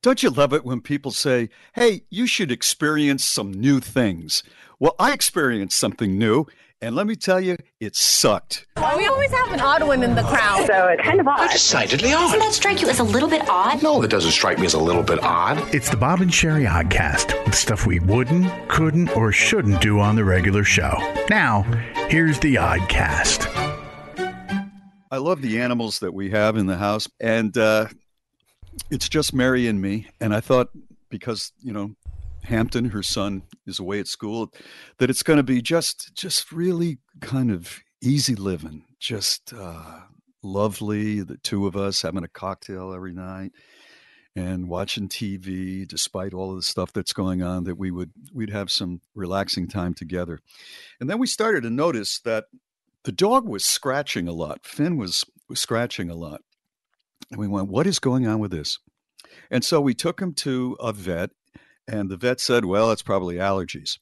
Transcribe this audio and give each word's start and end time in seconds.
Don't 0.00 0.22
you 0.22 0.30
love 0.30 0.52
it 0.52 0.64
when 0.64 0.80
people 0.80 1.10
say, 1.10 1.50
hey, 1.74 2.02
you 2.08 2.28
should 2.28 2.52
experience 2.52 3.24
some 3.24 3.52
new 3.52 3.80
things? 3.80 4.44
Well, 4.78 4.94
I 4.96 5.12
experienced 5.12 5.76
something 5.76 6.16
new, 6.16 6.46
and 6.80 6.94
let 6.94 7.08
me 7.08 7.16
tell 7.16 7.40
you, 7.40 7.56
it 7.80 7.96
sucked. 7.96 8.64
We 8.76 9.06
always 9.06 9.32
have 9.32 9.52
an 9.52 9.58
odd 9.58 9.82
one 9.82 10.04
in 10.04 10.14
the 10.14 10.22
crowd. 10.22 10.68
So 10.68 10.86
it's 10.86 11.02
kind 11.02 11.18
of 11.18 11.26
odd. 11.26 11.50
Decidedly 11.50 12.12
odd. 12.12 12.20
Doesn't 12.20 12.38
that 12.38 12.52
strike 12.52 12.80
you 12.80 12.88
as 12.88 13.00
a 13.00 13.04
little 13.04 13.28
bit 13.28 13.48
odd? 13.48 13.82
No, 13.82 14.00
it 14.02 14.08
doesn't 14.08 14.30
strike 14.30 14.60
me 14.60 14.66
as 14.66 14.74
a 14.74 14.78
little 14.78 15.02
bit 15.02 15.20
odd. 15.20 15.58
It's 15.74 15.90
the 15.90 15.96
Bob 15.96 16.20
and 16.20 16.30
Sheri 16.30 16.68
Oddcast 16.68 17.44
with 17.44 17.56
stuff 17.56 17.84
we 17.84 17.98
wouldn't, 17.98 18.68
couldn't, 18.68 19.10
or 19.16 19.32
shouldn't 19.32 19.80
do 19.80 19.98
on 19.98 20.14
the 20.14 20.24
regular 20.24 20.62
show. 20.62 20.96
Now, 21.28 21.62
here's 22.08 22.38
the 22.38 22.54
Oddcast. 22.54 23.48
I 25.10 25.16
love 25.16 25.42
the 25.42 25.60
animals 25.60 25.98
that 25.98 26.14
we 26.14 26.30
have 26.30 26.56
in 26.56 26.66
the 26.66 26.76
house, 26.76 27.08
and 27.18 27.56
uh, 27.58 27.88
it's 28.90 29.08
just 29.08 29.34
Mary 29.34 29.66
and 29.66 29.80
me. 29.80 30.08
And 30.20 30.34
I 30.34 30.40
thought 30.40 30.70
because 31.08 31.52
you 31.60 31.72
know 31.72 31.94
Hampton, 32.44 32.90
her 32.90 33.02
son, 33.02 33.42
is 33.66 33.78
away 33.78 34.00
at 34.00 34.06
school, 34.06 34.52
that 34.98 35.10
it's 35.10 35.22
going 35.22 35.38
to 35.38 35.42
be 35.42 35.62
just 35.62 36.14
just 36.14 36.52
really 36.52 36.98
kind 37.20 37.50
of 37.50 37.80
easy 38.00 38.34
living, 38.34 38.84
just 38.98 39.52
uh, 39.52 40.00
lovely. 40.42 41.20
The 41.20 41.38
two 41.38 41.66
of 41.66 41.76
us 41.76 42.02
having 42.02 42.24
a 42.24 42.28
cocktail 42.28 42.92
every 42.92 43.12
night 43.12 43.52
and 44.36 44.68
watching 44.68 45.08
TV, 45.08 45.86
despite 45.86 46.32
all 46.32 46.50
of 46.50 46.56
the 46.56 46.62
stuff 46.62 46.92
that's 46.92 47.12
going 47.12 47.42
on, 47.42 47.64
that 47.64 47.76
we 47.76 47.90
would 47.90 48.12
we'd 48.32 48.50
have 48.50 48.70
some 48.70 49.00
relaxing 49.14 49.68
time 49.68 49.94
together. 49.94 50.38
And 51.00 51.08
then 51.10 51.18
we 51.18 51.26
started 51.26 51.62
to 51.62 51.70
notice 51.70 52.20
that 52.20 52.44
the 53.04 53.12
dog 53.12 53.48
was 53.48 53.64
scratching 53.64 54.28
a 54.28 54.32
lot. 54.32 54.64
Finn 54.64 54.96
was, 54.96 55.24
was 55.48 55.60
scratching 55.60 56.10
a 56.10 56.14
lot. 56.14 56.42
And 57.30 57.40
we 57.40 57.48
went, 57.48 57.68
what 57.68 57.86
is 57.86 57.98
going 57.98 58.26
on 58.26 58.38
with 58.38 58.50
this? 58.50 58.78
And 59.50 59.64
so 59.64 59.80
we 59.80 59.94
took 59.94 60.20
him 60.20 60.34
to 60.34 60.76
a 60.80 60.92
vet, 60.92 61.30
and 61.86 62.10
the 62.10 62.16
vet 62.16 62.40
said, 62.40 62.64
well, 62.64 62.90
it's 62.90 63.02
probably 63.02 63.36
allergies. 63.36 63.98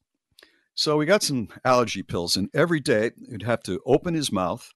So 0.75 0.97
we 0.97 1.07
got 1.07 1.23
some 1.23 1.49
allergy 1.65 2.03
pills, 2.03 2.37
and 2.37 2.51
every 2.53 2.81
day 2.81 3.13
he'd 3.31 3.43
have 3.43 3.63
to 3.65 3.81
open 3.87 4.15
his 4.15 4.31
mouth, 4.31 4.71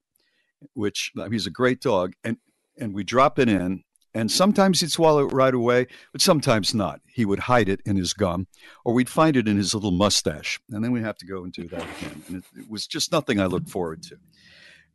which 0.75 1.13
he's 1.31 1.47
a 1.47 1.51
great 1.51 1.81
dog, 1.81 2.15
and 2.25 2.39
and 2.79 2.95
we 2.95 3.05
drop 3.05 3.39
it 3.39 3.49
in, 3.49 3.85
and 4.15 4.31
sometimes 4.31 4.81
he'd 4.81 4.91
swallow 4.91 5.27
it 5.27 5.33
right 5.33 5.53
away, 5.53 5.87
but 6.13 6.23
sometimes 6.23 6.75
not. 6.75 7.01
He 7.07 7.27
would 7.27 7.41
hide 7.41 7.69
it 7.69 7.81
in 7.85 7.97
his 7.97 8.15
gum, 8.15 8.47
or 8.85 8.95
we'd 8.95 9.11
find 9.11 9.37
it 9.37 9.47
in 9.47 9.59
his 9.59 9.75
little 9.75 9.91
mustache, 9.91 10.59
and 10.71 10.83
then 10.83 10.91
we'd 10.93 11.05
have 11.05 11.19
to 11.19 11.27
go 11.27 11.45
and 11.45 11.53
do 11.53 11.69
that 11.69 11.83
again. 11.83 12.23
And 12.29 12.37
it, 12.37 12.45
it 12.61 12.71
was 12.71 12.87
just 12.87 13.13
nothing 13.13 13.39
I 13.39 13.47
looked 13.47 13.69
forward 13.69 14.03
to. 14.05 14.17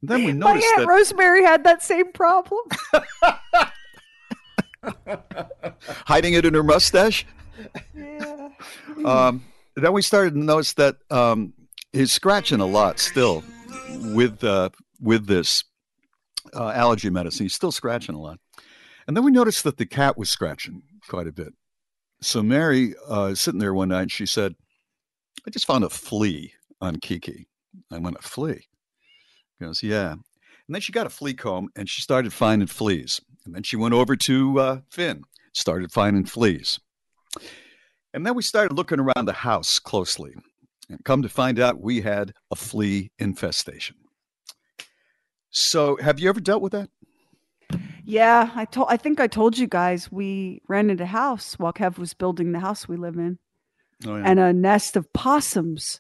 And 0.01 0.09
then 0.09 0.23
we 0.23 0.33
noticed 0.33 0.39
My 0.39 0.53
noticed 0.53 0.67
aunt 0.67 0.79
that 0.81 0.87
Rosemary 0.87 1.43
had 1.43 1.63
that 1.63 1.83
same 1.83 2.11
problem. 2.11 2.61
hiding 6.05 6.33
it 6.33 6.45
in 6.45 6.53
her 6.53 6.63
mustache. 6.63 7.25
Yeah. 7.95 8.49
Um, 9.03 9.43
then 9.75 9.93
we 9.93 10.01
started 10.01 10.33
to 10.33 10.39
notice 10.39 10.73
that 10.73 10.97
um, 11.09 11.53
he's 11.91 12.11
scratching 12.11 12.59
a 12.59 12.65
lot 12.65 12.99
still 12.99 13.43
with 14.13 14.43
uh, 14.43 14.69
with 14.99 15.27
this 15.27 15.63
uh, 16.53 16.69
allergy 16.69 17.09
medicine. 17.09 17.45
He's 17.45 17.53
still 17.53 17.71
scratching 17.71 18.15
a 18.15 18.19
lot. 18.19 18.39
And 19.07 19.15
then 19.15 19.23
we 19.23 19.31
noticed 19.31 19.63
that 19.63 19.77
the 19.77 19.85
cat 19.85 20.17
was 20.17 20.29
scratching 20.29 20.83
quite 21.07 21.27
a 21.27 21.31
bit. 21.31 21.53
So 22.21 22.41
Mary 22.41 22.95
uh, 23.09 23.25
is 23.25 23.41
sitting 23.41 23.59
there 23.59 23.73
one 23.73 23.89
night 23.89 24.03
and 24.03 24.11
she 24.11 24.25
said, 24.25 24.55
I 25.45 25.51
just 25.51 25.67
found 25.67 25.83
a 25.83 25.89
flea 25.89 26.53
on 26.81 26.95
Kiki. 26.97 27.47
I 27.91 27.99
went, 27.99 28.17
a 28.17 28.21
flea? 28.21 28.67
Goes, 29.61 29.83
yeah. 29.83 30.11
And 30.11 30.73
then 30.73 30.81
she 30.81 30.91
got 30.91 31.05
a 31.07 31.11
flea 31.11 31.33
comb 31.33 31.69
and 31.75 31.87
she 31.87 32.01
started 32.01 32.33
finding 32.33 32.67
fleas. 32.67 33.21
And 33.45 33.53
then 33.53 33.63
she 33.63 33.75
went 33.75 33.93
over 33.93 34.15
to 34.15 34.59
uh, 34.59 34.79
Finn, 34.89 35.23
started 35.53 35.91
finding 35.91 36.25
fleas. 36.25 36.79
And 38.13 38.25
then 38.25 38.35
we 38.35 38.41
started 38.41 38.75
looking 38.75 38.99
around 38.99 39.25
the 39.25 39.33
house 39.33 39.77
closely 39.79 40.33
and 40.89 41.03
come 41.03 41.21
to 41.21 41.29
find 41.29 41.59
out 41.59 41.81
we 41.81 42.01
had 42.01 42.33
a 42.51 42.55
flea 42.55 43.11
infestation. 43.19 43.97
So, 45.51 45.97
have 45.97 46.19
you 46.19 46.27
ever 46.29 46.41
dealt 46.41 46.61
with 46.61 46.73
that? 46.73 46.89
Yeah, 48.03 48.51
I 48.55 48.65
told 48.65 48.87
I 48.89 48.97
think 48.97 49.19
I 49.19 49.27
told 49.27 49.57
you 49.57 49.67
guys 49.67 50.11
we 50.11 50.61
rented 50.67 51.01
a 51.01 51.07
house 51.07 51.57
while 51.57 51.73
Kev 51.73 51.97
was 51.97 52.13
building 52.13 52.51
the 52.51 52.59
house 52.59 52.87
we 52.87 52.97
live 52.97 53.15
in. 53.15 53.39
Oh, 54.05 54.15
And 54.15 54.39
a 54.39 54.53
nest 54.53 54.95
of 54.95 55.11
possums 55.13 55.99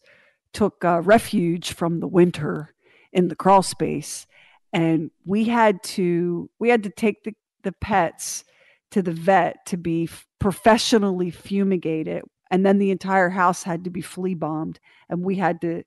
took 0.53 0.85
uh, 0.85 1.01
refuge 1.01 1.73
from 1.73 2.01
the 2.01 2.07
winter 2.07 2.74
in 3.15 3.29
the 3.29 3.35
crawl 3.35 3.63
space 3.63 4.27
and 4.73 5.09
we 5.25 5.45
had 5.45 5.81
to 5.81 6.49
we 6.59 6.69
had 6.69 6.83
to 6.83 6.89
take 6.89 7.23
the, 7.23 7.33
the 7.63 7.71
pets 7.71 8.43
to 8.91 9.01
the 9.01 9.13
vet 9.13 9.65
to 9.65 9.77
be 9.77 10.07
professionally 10.39 11.31
fumigated 11.31 12.23
and 12.51 12.65
then 12.65 12.77
the 12.77 12.91
entire 12.91 13.29
house 13.29 13.63
had 13.63 13.85
to 13.85 13.89
be 13.89 14.01
flea 14.01 14.35
bombed 14.35 14.79
and 15.09 15.23
we 15.23 15.35
had 15.37 15.61
to 15.61 15.81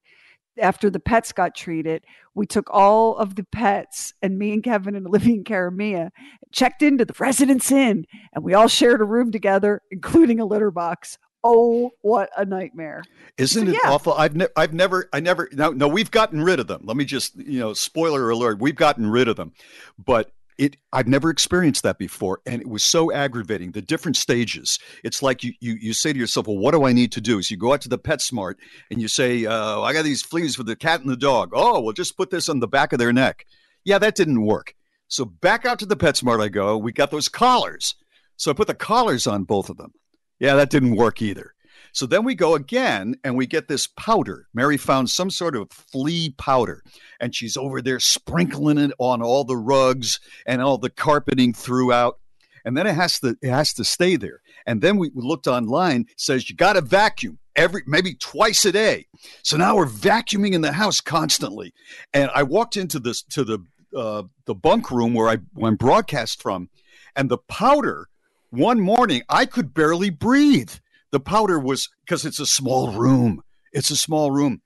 after 0.61 0.89
the 0.89 0.99
pets 0.99 1.31
got 1.31 1.55
treated 1.55 2.03
we 2.35 2.47
took 2.47 2.69
all 2.71 3.17
of 3.19 3.35
the 3.37 3.45
pets 3.53 4.15
and 4.23 4.39
me 4.39 4.53
and 4.55 4.65
kevin 4.65 4.97
and 4.97 5.07
olivia 5.07 5.35
and 5.35 5.45
Karamia 5.45 6.09
checked 6.51 6.83
into 6.83 7.05
the 7.05 7.15
residence 7.19 7.71
inn 7.71 8.07
and 8.33 8.43
we 8.43 8.55
all 8.55 8.69
shared 8.69 9.03
a 9.03 9.05
room 9.05 9.31
together 9.31 9.83
including 9.91 10.41
a 10.41 10.47
litter 10.47 10.71
box 10.71 11.19
oh 11.45 11.91
what 12.03 12.31
a 12.37 12.45
nightmare 12.45 13.03
Isn't 13.37 13.67
So, 13.67 13.73
it 13.73 13.79
yeah. 13.83 13.91
awful? 13.91 14.13
I've 14.15 14.35
ne- 14.37 14.49
I've 14.57 14.73
never 14.75 15.09
I 15.13 15.21
never 15.21 15.49
no 15.53 15.71
no 15.71 15.89
we've 15.89 16.11
gotten 16.11 16.43
rid 16.43 16.61
of 16.61 16.67
them. 16.67 16.83
Let 16.85 16.97
me 16.97 17.05
just 17.05 17.37
you 17.37 17.61
know 17.61 17.73
spoiler 17.75 18.29
alert 18.31 18.61
we've 18.61 18.75
gotten 18.75 19.09
rid 19.09 19.29
of 19.29 19.37
them, 19.37 19.53
but 19.99 20.33
it 20.59 20.77
I've 20.93 21.07
never 21.07 21.31
experienced 21.31 21.85
that 21.85 21.99
before, 21.99 22.41
and 22.45 22.61
it 22.61 22.67
was 22.69 22.83
so 22.83 23.13
aggravating. 23.13 23.71
The 23.71 23.81
different 23.81 24.17
stages. 24.17 24.81
It's 25.05 25.23
like 25.23 25.45
you 25.45 25.53
you 25.61 25.75
you 25.81 25.93
say 25.93 26.13
to 26.13 26.19
yourself, 26.19 26.49
well, 26.49 26.59
what 26.59 26.73
do 26.73 26.85
I 26.85 26.93
need 26.93 27.13
to 27.13 27.21
do? 27.21 27.41
So 27.43 27.53
you 27.53 27.57
go 27.59 27.73
out 27.73 27.81
to 27.83 27.89
the 27.89 27.99
PetSmart 27.99 28.55
and 28.91 29.01
you 29.01 29.07
say, 29.07 29.47
uh, 29.47 29.81
I 29.81 29.93
got 29.93 30.03
these 30.05 30.23
fleas 30.23 30.57
for 30.57 30.65
the 30.65 30.75
cat 30.75 31.01
and 31.01 31.09
the 31.09 31.17
dog. 31.17 31.51
Oh, 31.53 31.81
well, 31.81 31.93
just 31.93 32.17
put 32.17 32.31
this 32.31 32.49
on 32.49 32.59
the 32.59 32.67
back 32.67 32.93
of 32.93 32.99
their 32.99 33.13
neck. 33.13 33.47
Yeah, 33.85 33.99
that 33.99 34.17
didn't 34.17 34.45
work. 34.45 34.75
So 35.07 35.25
back 35.25 35.65
out 35.65 35.79
to 35.79 35.87
the 35.87 35.97
PetSmart 35.97 36.43
I 36.43 36.49
go. 36.49 36.77
We 36.77 36.91
got 36.93 37.13
those 37.13 37.29
collars. 37.29 37.95
So 38.37 38.51
I 38.51 38.55
put 38.55 38.67
the 38.67 38.75
collars 38.75 39.29
on 39.29 39.45
both 39.45 39.71
of 39.71 39.77
them. 39.77 39.93
Yeah, 40.39 40.55
that 40.55 40.71
didn't 40.71 40.97
work 40.97 41.21
either. 41.21 41.55
So 41.93 42.07
then 42.07 42.25
we 42.25 42.35
go 42.35 42.55
again 42.55 43.17
and 43.25 43.37
we 43.37 43.47
get 43.47 43.69
this 43.69 43.87
powder. 43.87 44.47
Mary 44.55 44.77
found 44.77 45.11
some 45.11 45.31
sort 45.31 45.57
of 45.57 45.71
flea 45.71 46.35
powder 46.39 46.83
and 47.21 47.35
she's 47.35 47.57
over 47.57 47.81
there 47.83 47.99
sprinkling 47.99 48.79
it 48.79 48.93
on 48.99 49.23
all 49.23 49.45
the 49.45 49.57
rugs 49.57 50.21
and 50.47 50.63
all 50.63 50.79
the 50.79 50.91
carpeting 50.91 51.53
throughout. 51.53 52.19
And 52.65 52.77
then 52.77 52.87
it 52.87 52.95
has 52.95 53.19
to 53.21 53.37
it 53.41 53.51
has 53.51 53.73
to 53.75 53.85
stay 53.85 54.17
there. 54.17 54.43
And 54.67 54.81
then 54.81 54.99
we 54.99 55.11
looked 55.15 55.47
online, 55.47 56.07
says 56.17 56.51
you 56.51 56.57
got 56.57 56.75
to 56.75 56.83
vacuum 56.83 57.39
every 57.57 57.83
maybe 57.87 58.15
twice 58.15 58.65
a 58.65 58.73
day. 58.73 59.07
So 59.43 59.57
now 59.57 59.77
we're 59.77 59.87
vacuuming 59.87 60.53
in 60.53 60.61
the 60.61 60.73
house 60.73 61.01
constantly. 61.01 61.73
And 62.13 62.31
I 62.35 62.43
walked 62.43 62.77
into 62.77 62.99
this 62.99 63.23
to 63.23 63.45
the 63.45 63.59
uh, 63.97 64.25
the 64.45 64.55
bunk 64.55 64.91
room 64.91 65.15
where 65.15 65.29
I 65.29 65.39
when 65.55 65.77
broadcast 65.77 66.43
from, 66.43 66.69
and 67.17 67.31
the 67.31 67.39
powder 67.39 68.09
one 68.51 68.81
morning 68.81 69.23
I 69.29 69.47
could 69.47 69.75
barely 69.75 70.11
breathe. 70.11 70.73
The 71.11 71.21
powder 71.21 71.59
was 71.59 71.89
because 72.05 72.25
it's 72.25 72.41
a 72.41 72.47
small 72.47 72.93
room. 72.93 73.43
It's 73.73 73.91
a 73.91 73.97
small 73.97 74.31
room. 74.31 74.63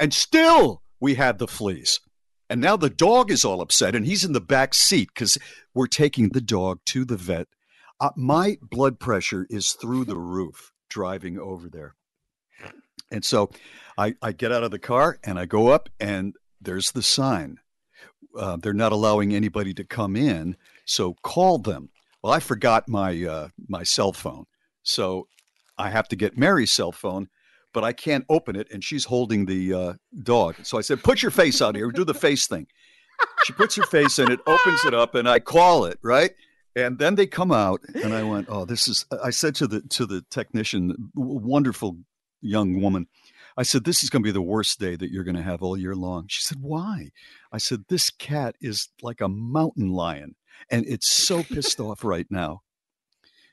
And 0.00 0.12
still 0.12 0.82
we 1.00 1.14
had 1.14 1.38
the 1.38 1.48
fleas. 1.48 2.00
And 2.48 2.60
now 2.60 2.76
the 2.76 2.90
dog 2.90 3.30
is 3.30 3.44
all 3.44 3.60
upset 3.60 3.94
and 3.94 4.04
he's 4.06 4.24
in 4.24 4.32
the 4.32 4.40
back 4.40 4.74
seat 4.74 5.08
because 5.14 5.38
we're 5.74 5.86
taking 5.86 6.30
the 6.30 6.40
dog 6.40 6.80
to 6.86 7.04
the 7.04 7.16
vet. 7.16 7.48
Uh, 8.00 8.10
my 8.16 8.58
blood 8.60 8.98
pressure 8.98 9.46
is 9.48 9.72
through 9.72 10.04
the 10.04 10.18
roof 10.18 10.72
driving 10.90 11.38
over 11.38 11.68
there. 11.68 11.94
And 13.10 13.24
so 13.24 13.50
I, 13.96 14.14
I 14.22 14.32
get 14.32 14.52
out 14.52 14.64
of 14.64 14.70
the 14.70 14.78
car 14.78 15.18
and 15.24 15.38
I 15.38 15.46
go 15.46 15.68
up 15.68 15.88
and 16.00 16.34
there's 16.60 16.92
the 16.92 17.02
sign. 17.02 17.58
Uh, 18.36 18.56
they're 18.56 18.72
not 18.72 18.92
allowing 18.92 19.34
anybody 19.34 19.74
to 19.74 19.84
come 19.84 20.16
in. 20.16 20.56
So 20.84 21.14
call 21.22 21.58
them. 21.58 21.90
Well, 22.22 22.32
I 22.32 22.40
forgot 22.40 22.88
my 22.88 23.24
uh, 23.24 23.48
my 23.68 23.82
cell 23.82 24.12
phone, 24.12 24.44
so 24.82 25.26
I 25.76 25.90
have 25.90 26.08
to 26.08 26.16
get 26.16 26.38
Mary's 26.38 26.72
cell 26.72 26.92
phone, 26.92 27.28
but 27.74 27.82
I 27.82 27.92
can't 27.92 28.24
open 28.28 28.54
it, 28.54 28.68
and 28.70 28.84
she's 28.84 29.06
holding 29.06 29.46
the 29.46 29.74
uh, 29.74 29.92
dog. 30.22 30.56
So 30.62 30.78
I 30.78 30.82
said, 30.82 31.02
"Put 31.02 31.22
your 31.22 31.32
face 31.32 31.60
out 31.60 31.74
here. 31.74 31.90
Do 31.90 32.04
the 32.04 32.14
face 32.14 32.46
thing." 32.46 32.66
She 33.44 33.52
puts 33.52 33.76
her 33.76 33.84
face 33.84 34.18
in 34.18 34.30
it, 34.30 34.40
opens 34.46 34.84
it 34.84 34.94
up, 34.94 35.14
and 35.14 35.28
I 35.28 35.38
call 35.40 35.84
it 35.84 35.98
right. 36.02 36.32
And 36.74 36.98
then 36.98 37.16
they 37.16 37.26
come 37.26 37.52
out, 37.52 37.80
and 37.94 38.14
I 38.14 38.22
went, 38.22 38.46
"Oh, 38.48 38.64
this 38.64 38.88
is." 38.88 39.04
I 39.22 39.30
said 39.30 39.54
to 39.56 39.66
the 39.66 39.80
to 39.80 40.06
the 40.06 40.24
technician, 40.30 41.10
wonderful 41.14 41.98
young 42.40 42.80
woman, 42.80 43.08
I 43.56 43.64
said, 43.64 43.84
"This 43.84 44.02
is 44.02 44.10
going 44.10 44.22
to 44.22 44.26
be 44.26 44.32
the 44.32 44.40
worst 44.40 44.78
day 44.78 44.96
that 44.96 45.10
you're 45.10 45.24
going 45.24 45.36
to 45.36 45.42
have 45.42 45.62
all 45.62 45.76
year 45.76 45.96
long." 45.96 46.26
She 46.28 46.42
said, 46.42 46.58
"Why?" 46.60 47.10
I 47.50 47.58
said, 47.58 47.84
"This 47.88 48.10
cat 48.10 48.56
is 48.60 48.88
like 49.02 49.20
a 49.20 49.28
mountain 49.28 49.90
lion, 49.90 50.36
and 50.70 50.86
it's 50.86 51.10
so 51.10 51.42
pissed 51.42 51.80
off 51.88 52.04
right 52.04 52.26
now." 52.30 52.62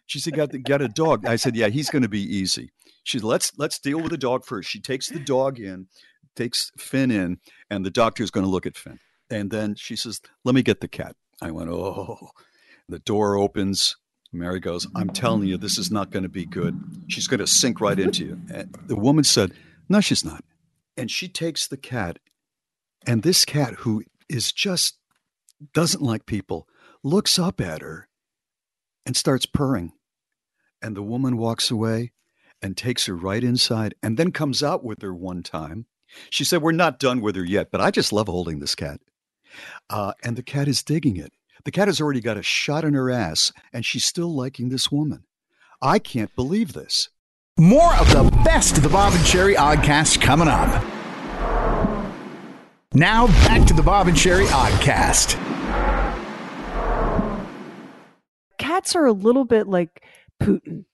She 0.06 0.19
said, 0.19 0.36
"Got 0.36 0.51
to 0.51 0.60
get 0.60 0.81
a 0.81 0.88
dog." 0.88 1.25
I 1.25 1.36
said, 1.36 1.56
"Yeah, 1.56 1.68
he's 1.68 1.90
going 1.90 2.04
to 2.04 2.10
be 2.10 2.22
easy." 2.22 2.72
She 3.04 3.19
said, 3.19 3.25
"Let's 3.25 3.51
let's 3.57 3.80
deal 3.80 4.00
with 4.00 4.12
the 4.12 4.18
dog 4.18 4.46
first. 4.46 4.69
She 4.69 4.80
takes 4.80 5.10
the 5.10 5.19
dog 5.19 5.60
in, 5.60 5.88
takes 6.36 6.72
Finn 6.78 7.12
in, 7.12 7.40
and 7.69 7.86
the 7.86 7.92
doctor 7.92 8.24
is 8.24 8.31
going 8.31 8.46
to 8.46 8.51
look 8.51 8.66
at 8.66 8.78
Finn. 8.78 9.00
And 9.30 9.51
then 9.51 9.75
she 9.75 9.96
says, 9.96 10.22
"Let 10.44 10.56
me 10.56 10.63
get 10.63 10.81
the 10.81 10.88
cat." 10.88 11.16
I 11.42 11.51
went, 11.51 11.69
"Oh." 11.69 12.30
The 12.90 13.00
door 13.00 13.38
opens, 13.38 13.98
Mary 14.34 14.60
goes, 14.60 14.88
I'm 14.96 15.12
telling 15.12 15.48
you, 15.48 15.57
this 15.57 15.78
is 15.78 15.92
not 15.92 16.10
going 16.10 16.24
to 16.24 16.30
be 16.30 16.46
good. 16.46 16.80
She's 17.07 17.28
going 17.28 17.40
to 17.40 17.46
sink 17.46 17.80
right 17.80 18.00
into 18.00 18.25
you. 18.25 18.42
And 18.51 18.75
the 18.88 18.96
woman 18.96 19.24
said, 19.24 19.54
No, 19.88 20.01
she's 20.01 20.25
not. 20.25 20.44
And 20.98 21.12
she 21.12 21.28
takes 21.28 21.68
the 21.68 21.78
cat, 21.78 22.18
and 23.06 23.22
this 23.22 23.46
cat, 23.46 23.75
who 23.75 24.04
is 24.28 24.51
just 24.51 24.98
doesn't 25.74 26.01
like 26.01 26.25
people, 26.25 26.68
looks 27.04 27.40
up 27.40 27.62
at 27.62 27.81
her 27.81 28.07
and 29.06 29.16
starts 29.16 29.46
purring. 29.46 29.94
And 30.81 30.96
the 30.96 31.04
woman 31.04 31.38
walks 31.38 31.72
away 31.72 32.13
and 32.62 32.75
takes 32.75 33.06
her 33.06 33.16
right 33.16 33.44
inside 33.44 33.96
and 34.01 34.18
then 34.18 34.31
comes 34.31 34.63
out 34.63 34.84
with 34.84 35.01
her 35.01 35.13
one 35.13 35.44
time. 35.44 35.86
She 36.30 36.44
said, 36.44 36.62
We're 36.62 36.72
not 36.72 37.00
done 37.00 37.22
with 37.22 37.36
her 37.36 37.46
yet, 37.46 37.69
but 37.72 37.81
I 37.81 37.92
just 37.92 38.13
love 38.13 38.28
holding 38.28 38.60
this 38.60 38.75
cat. 38.75 39.00
Uh, 39.90 40.13
and 40.24 40.36
the 40.36 40.44
cat 40.44 40.68
is 40.68 40.84
digging 40.84 41.18
it. 41.18 41.34
The 41.66 41.72
cat 41.72 41.88
has 41.88 42.00
already 42.00 42.22
got 42.22 42.38
a 42.38 42.44
shot 42.44 42.86
in 42.86 42.94
her 42.94 43.10
ass, 43.12 43.51
and 43.74 43.86
she's 43.86 44.06
still 44.06 44.34
liking 44.34 44.69
this 44.69 44.92
woman. 44.92 45.25
I 45.81 46.00
can't 46.00 46.34
believe 46.36 46.74
this. 46.74 47.10
More 47.57 47.94
of 47.96 48.10
the 48.12 48.24
best 48.44 48.78
of 48.78 48.84
the 48.84 48.90
Bob 48.90 49.13
and 49.13 49.24
Sheri 49.24 49.56
Oddcast 49.56 50.22
coming 50.22 50.48
up. 50.48 50.84
Now 52.94 53.28
back 53.28 53.68
to 53.68 53.74
the 53.74 53.84
Bob 53.84 54.07
and 54.07 54.16
Sheri 54.16 54.46
Oddcast. 54.48 55.59
Cats 58.80 58.96
are 58.96 59.06
a 59.06 59.12
little 59.12 59.44
bit 59.44 59.68
like 59.68 60.04
Putin, 60.42 60.86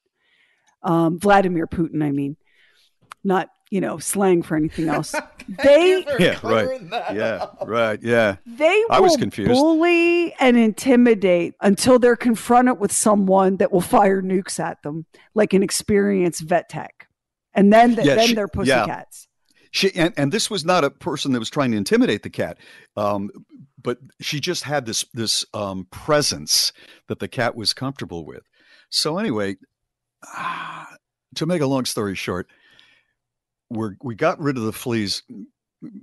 um, 0.81 1.19
Vladimir 1.19 1.67
Putin. 1.67 2.03
I 2.03 2.09
mean, 2.09 2.35
not 3.23 3.49
you 3.69 3.79
know 3.79 3.99
slang 3.99 4.41
for 4.41 4.55
anything 4.57 4.87
else. 4.89 5.13
they 5.63 6.03
Yeah, 6.19 6.39
right. 6.41 6.81
Yeah, 7.13 7.45
right. 7.63 7.99
Yeah. 8.01 8.37
they 8.47 8.83
I 8.89 8.99
was 8.99 9.11
will 9.11 9.17
confused. 9.19 9.51
bully 9.51 10.33
and 10.39 10.57
intimidate 10.57 11.53
until 11.61 11.99
they're 11.99 12.15
confronted 12.15 12.79
with 12.79 12.91
someone 12.91 13.57
that 13.57 13.71
will 13.71 13.81
fire 13.81 14.23
nukes 14.23 14.59
at 14.59 14.81
them, 14.81 15.05
like 15.35 15.53
an 15.53 15.61
experienced 15.61 16.41
vet 16.41 16.67
tech, 16.67 17.07
and 17.53 17.71
then 17.71 17.91
Yeah, 17.91 18.15
then 18.15 18.27
she- 18.29 18.33
they're 18.33 18.49
yeah. 18.63 18.81
pussycats. 18.85 19.27
She 19.69 19.93
and, 19.93 20.13
and 20.15 20.31
this 20.31 20.49
was 20.49 20.63
not 20.63 20.85
a 20.85 20.89
person 20.89 21.33
that 21.33 21.39
was 21.39 21.49
trying 21.49 21.71
to 21.71 21.77
intimidate 21.77 22.23
the 22.23 22.29
cat, 22.29 22.57
um, 22.95 23.29
but 23.85 23.99
she 24.19 24.39
just 24.39 24.63
had 24.63 24.87
this 24.87 25.05
this 25.13 25.45
um, 25.53 25.87
presence 25.91 26.73
that 27.07 27.19
the 27.19 27.27
cat 27.27 27.55
was 27.55 27.71
comfortable 27.71 28.25
with. 28.25 28.41
So 28.89 29.19
anyway, 29.19 29.57
to 31.35 31.45
make 31.45 31.61
a 31.61 31.67
long 31.67 31.85
story 31.85 32.15
short, 32.15 32.47
we 33.69 33.89
we 34.03 34.15
got 34.15 34.39
rid 34.39 34.57
of 34.57 34.63
the 34.63 34.73
fleas 34.73 35.21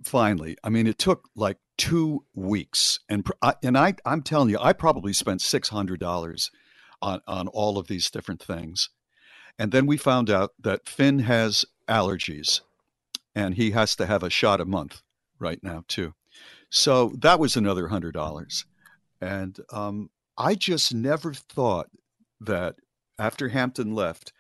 finally. 0.05 0.57
I 0.63 0.69
mean, 0.69 0.87
it 0.87 0.97
took 0.97 1.29
like 1.35 1.59
two 1.77 2.25
weeks, 2.35 3.01
and 3.09 3.29
and 3.65 3.77
I 3.77 3.95
I'm 4.07 4.23
telling 4.23 4.51
you, 4.51 4.59
I 4.61 4.73
probably 4.73 5.13
spent 5.13 5.43
six 5.43 5.69
hundred 5.69 5.99
dollars 5.99 6.53
on 7.03 7.21
on 7.27 7.49
all 7.49 7.79
of 7.79 7.89
these 7.89 8.13
different 8.13 8.41
things, 8.41 8.91
and 9.59 9.73
then 9.73 9.87
we 9.87 9.97
found 9.97 10.31
out 10.31 10.53
that 10.61 10.89
Finn 10.89 11.19
has 11.21 11.65
allergies 11.89 12.61
and 13.35 13.57
he 13.57 13.73
has 13.73 13.97
to 13.97 14.07
have 14.07 14.23
a 14.23 14.31
shot 14.31 14.61
a 14.61 14.65
month 14.65 15.03
right 15.41 15.59
now 15.65 15.83
too. 15.89 16.15
So 16.75 17.13
that 17.19 17.39
was 17.39 17.55
another 17.55 17.89
hundred 17.89 18.15
dollars, 18.15 18.65
and 19.21 19.59
um, 19.71 20.09
I 20.39 20.55
just 20.55 20.95
never 20.95 21.35
thought 21.35 21.91
that 22.41 22.77
after 23.19 23.51
Hampton 23.51 23.95
left, 23.95 24.33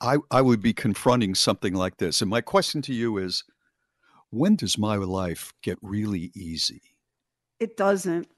I 0.00 0.16
I 0.30 0.40
would 0.40 0.62
be 0.62 0.72
confronting 0.72 1.34
something 1.34 1.74
like 1.74 1.98
this. 1.98 2.22
And 2.22 2.30
my 2.30 2.40
question 2.40 2.80
to 2.82 2.94
you 2.94 3.18
is, 3.18 3.44
when 4.30 4.56
does 4.56 4.78
my 4.78 4.96
life 4.96 5.52
get 5.62 5.76
really 5.82 6.32
easy? 6.34 6.80
It 7.60 7.76
doesn't. 7.76 8.28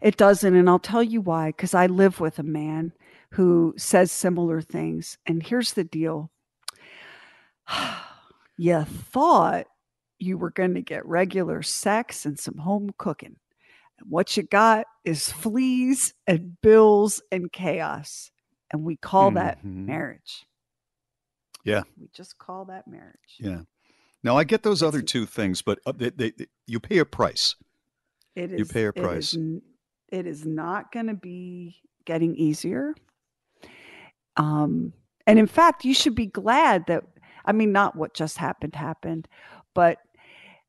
It 0.00 0.16
doesn't. 0.16 0.54
And 0.54 0.66
I'll 0.66 0.78
tell 0.78 1.02
you 1.02 1.20
why. 1.20 1.48
Because 1.48 1.74
I 1.74 1.86
live 1.88 2.18
with 2.18 2.38
a 2.38 2.42
man 2.42 2.94
who 3.32 3.74
says 3.76 4.10
similar 4.10 4.62
things. 4.62 5.18
And 5.26 5.42
here's 5.42 5.74
the 5.74 5.84
deal 5.84 6.30
you 8.56 8.84
thought 8.84 9.66
you 10.18 10.38
were 10.38 10.50
going 10.50 10.74
to 10.74 10.82
get 10.82 11.04
regular 11.06 11.62
sex 11.62 12.24
and 12.24 12.38
some 12.38 12.58
home 12.58 12.90
cooking. 12.98 13.36
And 13.98 14.10
what 14.10 14.36
you 14.36 14.42
got 14.42 14.86
is 15.04 15.30
fleas 15.30 16.14
and 16.26 16.60
bills 16.60 17.22
and 17.30 17.52
chaos. 17.52 18.30
And 18.72 18.82
we 18.84 18.96
call 18.96 19.30
that 19.32 19.58
Mhm. 19.64 19.86
marriage. 19.86 20.46
Yeah. 21.64 21.82
We 22.00 22.08
just 22.12 22.38
call 22.38 22.64
that 22.66 22.86
marriage. 22.88 23.36
Yeah. 23.38 23.62
Now 24.22 24.36
I 24.36 24.44
get 24.44 24.62
those 24.62 24.82
other 24.82 25.02
two 25.02 25.26
things, 25.26 25.62
but 25.62 25.78
uh, 25.86 25.92
they, 25.96 26.10
they, 26.10 26.32
you 26.66 26.80
pay 26.80 26.98
a 26.98 27.04
price. 27.04 27.54
It 28.34 28.52
is. 28.52 28.58
You 28.58 28.64
pay 28.64 28.84
a 28.86 28.92
price. 28.92 29.34
n- 29.34 29.62
It 30.08 30.26
is 30.26 30.44
not 30.46 30.92
going 30.92 31.06
to 31.06 31.14
be 31.14 31.76
getting 32.04 32.34
easier. 32.36 32.94
Um, 34.36 34.92
and 35.26 35.38
in 35.38 35.46
fact, 35.46 35.84
you 35.84 35.94
should 35.94 36.14
be 36.14 36.26
glad 36.26 36.86
that. 36.86 37.04
I 37.48 37.52
mean, 37.52 37.70
not 37.70 37.94
what 37.94 38.12
just 38.12 38.38
happened 38.38 38.74
happened, 38.74 39.28
but 39.76 39.98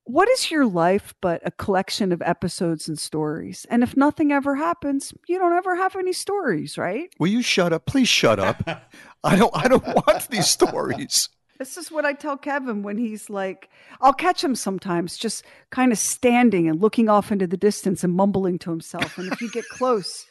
what 0.03 0.29
is 0.29 0.51
your 0.51 0.65
life 0.65 1.13
but 1.21 1.41
a 1.45 1.51
collection 1.51 2.11
of 2.11 2.21
episodes 2.21 2.87
and 2.87 2.99
stories? 2.99 3.65
And 3.69 3.83
if 3.83 3.97
nothing 3.97 4.31
ever 4.31 4.55
happens, 4.55 5.13
you 5.27 5.39
don't 5.39 5.53
ever 5.53 5.75
have 5.75 5.95
any 5.95 6.13
stories, 6.13 6.77
right? 6.77 7.09
Will 7.19 7.27
you 7.27 7.41
shut 7.41 7.73
up? 7.73 7.85
Please 7.85 8.07
shut 8.07 8.39
up. 8.39 8.61
I 9.23 9.35
don't. 9.35 9.51
I 9.55 9.67
don't 9.67 9.85
want 9.85 10.29
these 10.29 10.47
stories. 10.47 11.29
This 11.57 11.75
is 11.75 11.91
what 11.91 12.05
I 12.05 12.13
tell 12.13 12.37
Kevin 12.37 12.83
when 12.83 12.99
he's 12.99 13.29
like, 13.29 13.69
I'll 13.99 14.13
catch 14.13 14.43
him 14.43 14.53
sometimes 14.53 15.17
just 15.17 15.43
kind 15.71 15.91
of 15.91 15.97
standing 15.97 16.69
and 16.69 16.79
looking 16.79 17.09
off 17.09 17.31
into 17.31 17.47
the 17.47 17.57
distance 17.57 18.03
and 18.03 18.13
mumbling 18.13 18.59
to 18.59 18.69
himself. 18.69 19.17
And 19.17 19.31
if 19.31 19.41
you 19.41 19.49
get 19.49 19.67
close, 19.69 20.27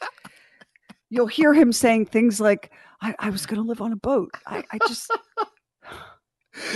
you'll 1.09 1.27
hear 1.27 1.53
him 1.53 1.73
saying 1.73 2.05
things 2.05 2.39
like, 2.39 2.71
I, 3.01 3.13
I 3.19 3.29
was 3.29 3.45
going 3.45 3.61
to 3.61 3.67
live 3.67 3.81
on 3.81 3.91
a 3.91 3.97
boat. 3.97 4.31
I, 4.45 4.63
I 4.71 4.77
just, 4.87 5.11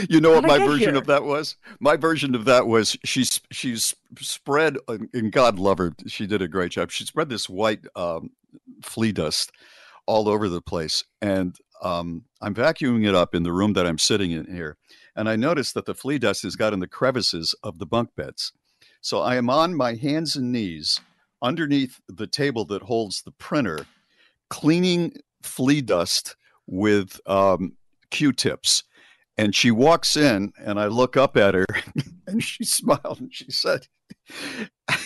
You 0.09 0.21
know 0.21 0.31
what 0.31 0.45
How'd 0.45 0.59
my 0.59 0.65
version 0.65 0.89
here? 0.89 0.97
of 0.97 1.07
that 1.07 1.23
was? 1.23 1.55
My 1.79 1.95
version 1.97 2.35
of 2.35 2.45
that 2.45 2.67
was 2.67 2.97
she's 3.03 3.41
she's 3.51 3.95
spread 4.19 4.77
and 4.87 5.31
God 5.31 5.59
love 5.59 5.77
her, 5.79 5.93
she 6.07 6.27
did 6.27 6.41
a 6.41 6.47
great 6.47 6.71
job. 6.71 6.91
She 6.91 7.05
spread 7.05 7.29
this 7.29 7.49
white 7.49 7.85
um, 7.95 8.31
flea 8.83 9.11
dust 9.11 9.51
all 10.05 10.27
over 10.27 10.49
the 10.49 10.61
place, 10.61 11.03
and 11.21 11.55
um, 11.81 12.25
I'm 12.41 12.53
vacuuming 12.53 13.07
it 13.07 13.15
up 13.15 13.33
in 13.33 13.43
the 13.43 13.53
room 13.53 13.73
that 13.73 13.87
I'm 13.87 13.97
sitting 13.97 14.31
in 14.31 14.53
here, 14.53 14.77
and 15.15 15.29
I 15.29 15.35
noticed 15.35 15.73
that 15.73 15.85
the 15.85 15.95
flea 15.95 16.19
dust 16.19 16.43
has 16.43 16.55
got 16.55 16.73
in 16.73 16.79
the 16.79 16.87
crevices 16.87 17.55
of 17.63 17.79
the 17.79 17.85
bunk 17.85 18.09
beds. 18.15 18.51
So 19.01 19.21
I 19.21 19.35
am 19.35 19.49
on 19.49 19.75
my 19.75 19.95
hands 19.95 20.35
and 20.35 20.51
knees 20.51 20.99
underneath 21.41 21.99
the 22.07 22.27
table 22.27 22.65
that 22.65 22.83
holds 22.83 23.23
the 23.23 23.31
printer, 23.31 23.85
cleaning 24.49 25.13
flea 25.41 25.81
dust 25.81 26.35
with 26.67 27.19
um, 27.25 27.73
Q-tips 28.11 28.83
and 29.41 29.55
she 29.55 29.71
walks 29.71 30.15
in 30.15 30.51
and 30.57 30.79
i 30.79 30.85
look 30.85 31.17
up 31.17 31.35
at 31.35 31.53
her 31.53 31.65
and 32.27 32.43
she 32.43 32.63
smiled 32.63 33.19
and 33.19 33.33
she 33.33 33.49
said 33.49 33.87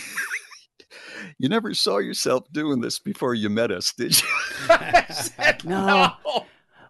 you 1.39 1.50
never 1.50 1.74
saw 1.74 1.98
yourself 1.98 2.44
doing 2.51 2.82
this 2.82 3.00
before 3.00 3.34
you 3.34 3.50
met 3.50 3.72
us 3.72 3.94
did 3.94 4.20
you 4.22 4.27
said, 5.13 5.63
No. 5.63 6.12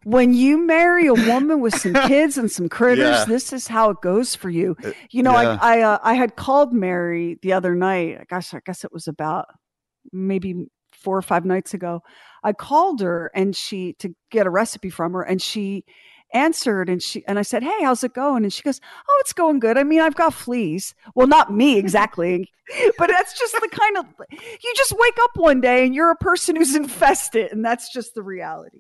when 0.04 0.34
you 0.34 0.66
marry 0.66 1.08
a 1.08 1.14
woman 1.14 1.60
with 1.62 1.76
some 1.76 1.94
kids 1.94 2.38
and 2.38 2.50
some 2.52 2.70
critters, 2.70 3.20
Yeah. 3.20 3.26
this 3.26 3.52
is 3.54 3.68
how 3.68 3.90
it 3.92 4.02
goes 4.02 4.36
for 4.36 4.50
you. 4.50 4.76
Uh, 4.84 4.92
You 5.12 5.24
know, 5.24 5.40
yeah. 5.40 5.58
I 5.62 5.80
I, 5.80 5.82
uh, 5.82 5.98
I 6.04 6.14
had 6.14 6.36
called 6.36 6.74
Mary 6.74 7.38
the 7.42 7.54
other 7.54 7.76
night. 7.76 8.28
Gosh, 8.30 8.54
I 8.54 8.60
guess 8.66 8.84
it 8.84 8.92
was 8.94 9.08
about 9.08 9.46
maybe 10.12 10.68
four 10.94 11.18
or 11.18 11.22
five 11.22 11.44
nights 11.46 11.74
ago. 11.74 12.02
I 12.44 12.54
called 12.54 13.02
her 13.02 13.32
and 13.36 13.56
she 13.56 13.94
to 14.00 14.14
get 14.32 14.46
a 14.48 14.52
recipe 14.52 14.90
from 14.90 15.14
her, 15.14 15.24
and 15.24 15.42
she 15.42 15.84
answered 16.34 16.90
and 16.90 17.02
she 17.02 17.24
and 17.28 17.40
I 17.40 17.44
said, 17.44 17.64
"Hey, 17.64 17.84
how's 17.84 18.04
it 18.04 18.14
going?" 18.14 18.44
And 18.44 18.52
she 18.52 18.64
goes, 18.64 18.82
"Oh, 19.08 19.18
it's 19.22 19.34
going 19.34 19.60
good. 19.60 19.78
I 19.78 19.84
mean, 19.84 20.02
I've 20.02 20.16
got 20.16 20.34
fleas. 20.34 20.94
Well, 21.14 21.28
not 21.28 21.54
me 21.54 21.78
exactly, 21.78 22.52
but 22.98 23.08
that's 23.08 23.38
just 23.38 23.54
the 23.54 23.70
kind 23.70 23.98
of 23.98 24.06
you 24.30 24.74
just 24.76 24.94
wake 24.98 25.18
up 25.22 25.32
one 25.36 25.62
day 25.62 25.86
and 25.86 25.96
you're 25.96 26.12
a 26.12 26.16
person 26.16 26.56
who's 26.56 26.76
infested, 26.76 27.52
and 27.52 27.64
that's 27.64 27.92
just 27.92 28.16
the 28.16 28.24
reality." 28.24 28.80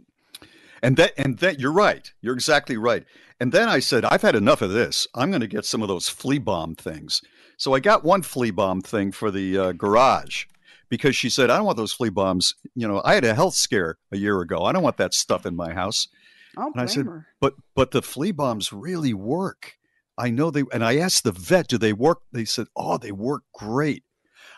and 0.86 0.98
that 0.98 1.14
and 1.18 1.40
that 1.40 1.60
you're 1.60 1.72
right 1.72 2.14
you're 2.22 2.34
exactly 2.34 2.78
right 2.78 3.06
and 3.40 3.52
then 3.52 3.68
i 3.68 3.80
said 3.80 4.06
i've 4.06 4.22
had 4.22 4.36
enough 4.36 4.62
of 4.62 4.72
this 4.72 5.08
i'm 5.16 5.30
going 5.30 5.42
to 5.42 5.48
get 5.48 5.66
some 5.66 5.82
of 5.82 5.88
those 5.88 6.08
flea 6.08 6.38
bomb 6.38 6.76
things 6.76 7.22
so 7.58 7.74
i 7.74 7.80
got 7.80 8.04
one 8.04 8.22
flea 8.22 8.52
bomb 8.52 8.82
thing 8.82 9.12
for 9.12 9.32
the 9.32 9.58
uh, 9.58 9.72
garage 9.72 10.46
because 10.90 11.16
she 11.16 11.30
said 11.30 11.50
i 11.50 11.58
don't 11.58 11.66
want 11.66 11.78
those 11.78 11.94
flea 11.94 12.10
bombs 12.10 12.54
you 12.76 12.88
know 12.88 13.02
i 13.04 13.16
had 13.16 13.26
a 13.26 13.34
health 13.34 13.56
scare 13.56 13.98
a 14.12 14.18
year 14.18 14.40
ago 14.42 14.64
i 14.64 14.72
don't 14.72 14.84
want 14.84 14.98
that 14.98 15.14
stuff 15.14 15.46
in 15.46 15.56
my 15.56 15.74
house 15.74 16.08
And 16.58 16.82
I 16.82 16.86
said, 16.86 17.06
her. 17.06 17.28
but 17.40 17.54
but 17.76 17.92
the 17.92 18.02
flea 18.02 18.32
bombs 18.32 18.72
really 18.74 19.14
work. 19.14 19.78
I 20.18 20.30
know 20.30 20.50
they 20.52 20.64
and 20.72 20.84
I 20.84 20.98
asked 20.98 21.24
the 21.24 21.32
vet, 21.32 21.68
do 21.68 21.78
they 21.78 21.94
work? 21.94 22.22
They 22.32 22.46
said, 22.46 22.68
"Oh, 22.76 22.98
they 22.98 23.12
work 23.12 23.44
great." 23.54 24.04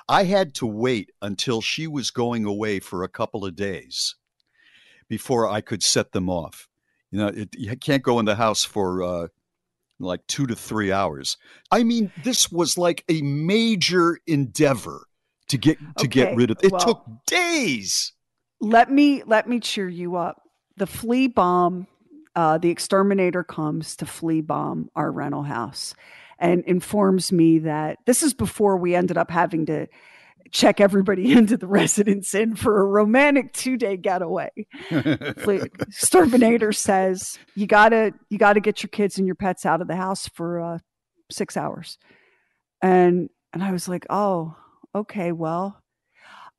I 0.09 0.23
had 0.23 0.53
to 0.55 0.65
wait 0.65 1.11
until 1.21 1.61
she 1.61 1.87
was 1.87 2.11
going 2.11 2.45
away 2.45 2.79
for 2.79 3.03
a 3.03 3.09
couple 3.09 3.45
of 3.45 3.55
days 3.55 4.15
before 5.09 5.49
I 5.49 5.61
could 5.61 5.83
set 5.83 6.11
them 6.11 6.29
off. 6.29 6.69
You 7.11 7.19
know, 7.19 7.27
it, 7.27 7.49
you 7.57 7.75
can't 7.75 8.03
go 8.03 8.19
in 8.19 8.25
the 8.25 8.35
house 8.35 8.63
for 8.63 9.03
uh, 9.03 9.27
like 9.99 10.25
two 10.27 10.47
to 10.47 10.55
three 10.55 10.91
hours. 10.91 11.37
I 11.71 11.83
mean, 11.83 12.11
this 12.23 12.51
was 12.51 12.77
like 12.77 13.03
a 13.09 13.21
major 13.21 14.19
endeavor 14.27 15.07
to 15.49 15.57
get 15.57 15.77
to 15.97 16.07
get 16.07 16.35
rid 16.35 16.51
of. 16.51 16.57
It 16.61 16.71
well- 16.71 16.81
took 16.81 17.05
days. 17.25 18.13
let 18.61 18.91
me 18.91 19.23
let 19.25 19.47
me 19.47 19.59
cheer 19.59 19.89
you 19.89 20.15
up 20.15 20.41
the 20.77 20.88
flea 20.88 21.27
bomb, 21.27 21.88
uh, 22.36 22.57
the 22.57 22.69
exterminator 22.69 23.43
comes 23.43 23.96
to 23.98 24.05
flea 24.05 24.41
bomb 24.41 24.89
our 24.96 25.12
rental 25.12 25.43
house 25.43 25.93
and 26.39 26.63
informs 26.65 27.31
me 27.31 27.60
that 27.60 27.98
this 28.05 28.22
is 28.24 28.34
before 28.34 28.77
we 28.77 28.96
ended 28.96 29.17
up 29.17 29.31
having 29.31 29.65
to 29.65 29.88
check 30.51 30.79
everybody 30.79 31.31
into 31.38 31.57
the 31.57 31.67
residence 31.67 32.34
inn 32.34 32.55
for 32.55 32.79
a 32.79 32.86
romantic 32.86 33.53
two 33.53 33.77
day 33.77 33.98
getaway. 33.98 34.50
Exterminator 34.91 36.72
says 36.72 37.39
you 37.55 37.67
gotta 37.67 38.13
you 38.29 38.38
gotta 38.38 38.60
get 38.60 38.84
your 38.84 38.89
kids 38.89 39.17
and 39.17 39.27
your 39.27 39.36
pets 39.36 39.65
out 39.65 39.81
of 39.81 39.88
the 39.88 39.96
house 39.96 40.27
for 40.29 40.62
uh, 40.62 40.77
six 41.31 41.57
hours, 41.57 41.98
and 42.81 43.29
and 43.53 43.63
I 43.63 43.72
was 43.72 43.88
like, 43.88 44.05
oh, 44.10 44.55
okay, 44.93 45.31
well, 45.31 45.81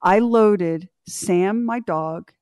I 0.03 0.19
loaded 0.19 0.89
Sam, 1.07 1.65
my 1.65 1.81
dog, 1.81 2.33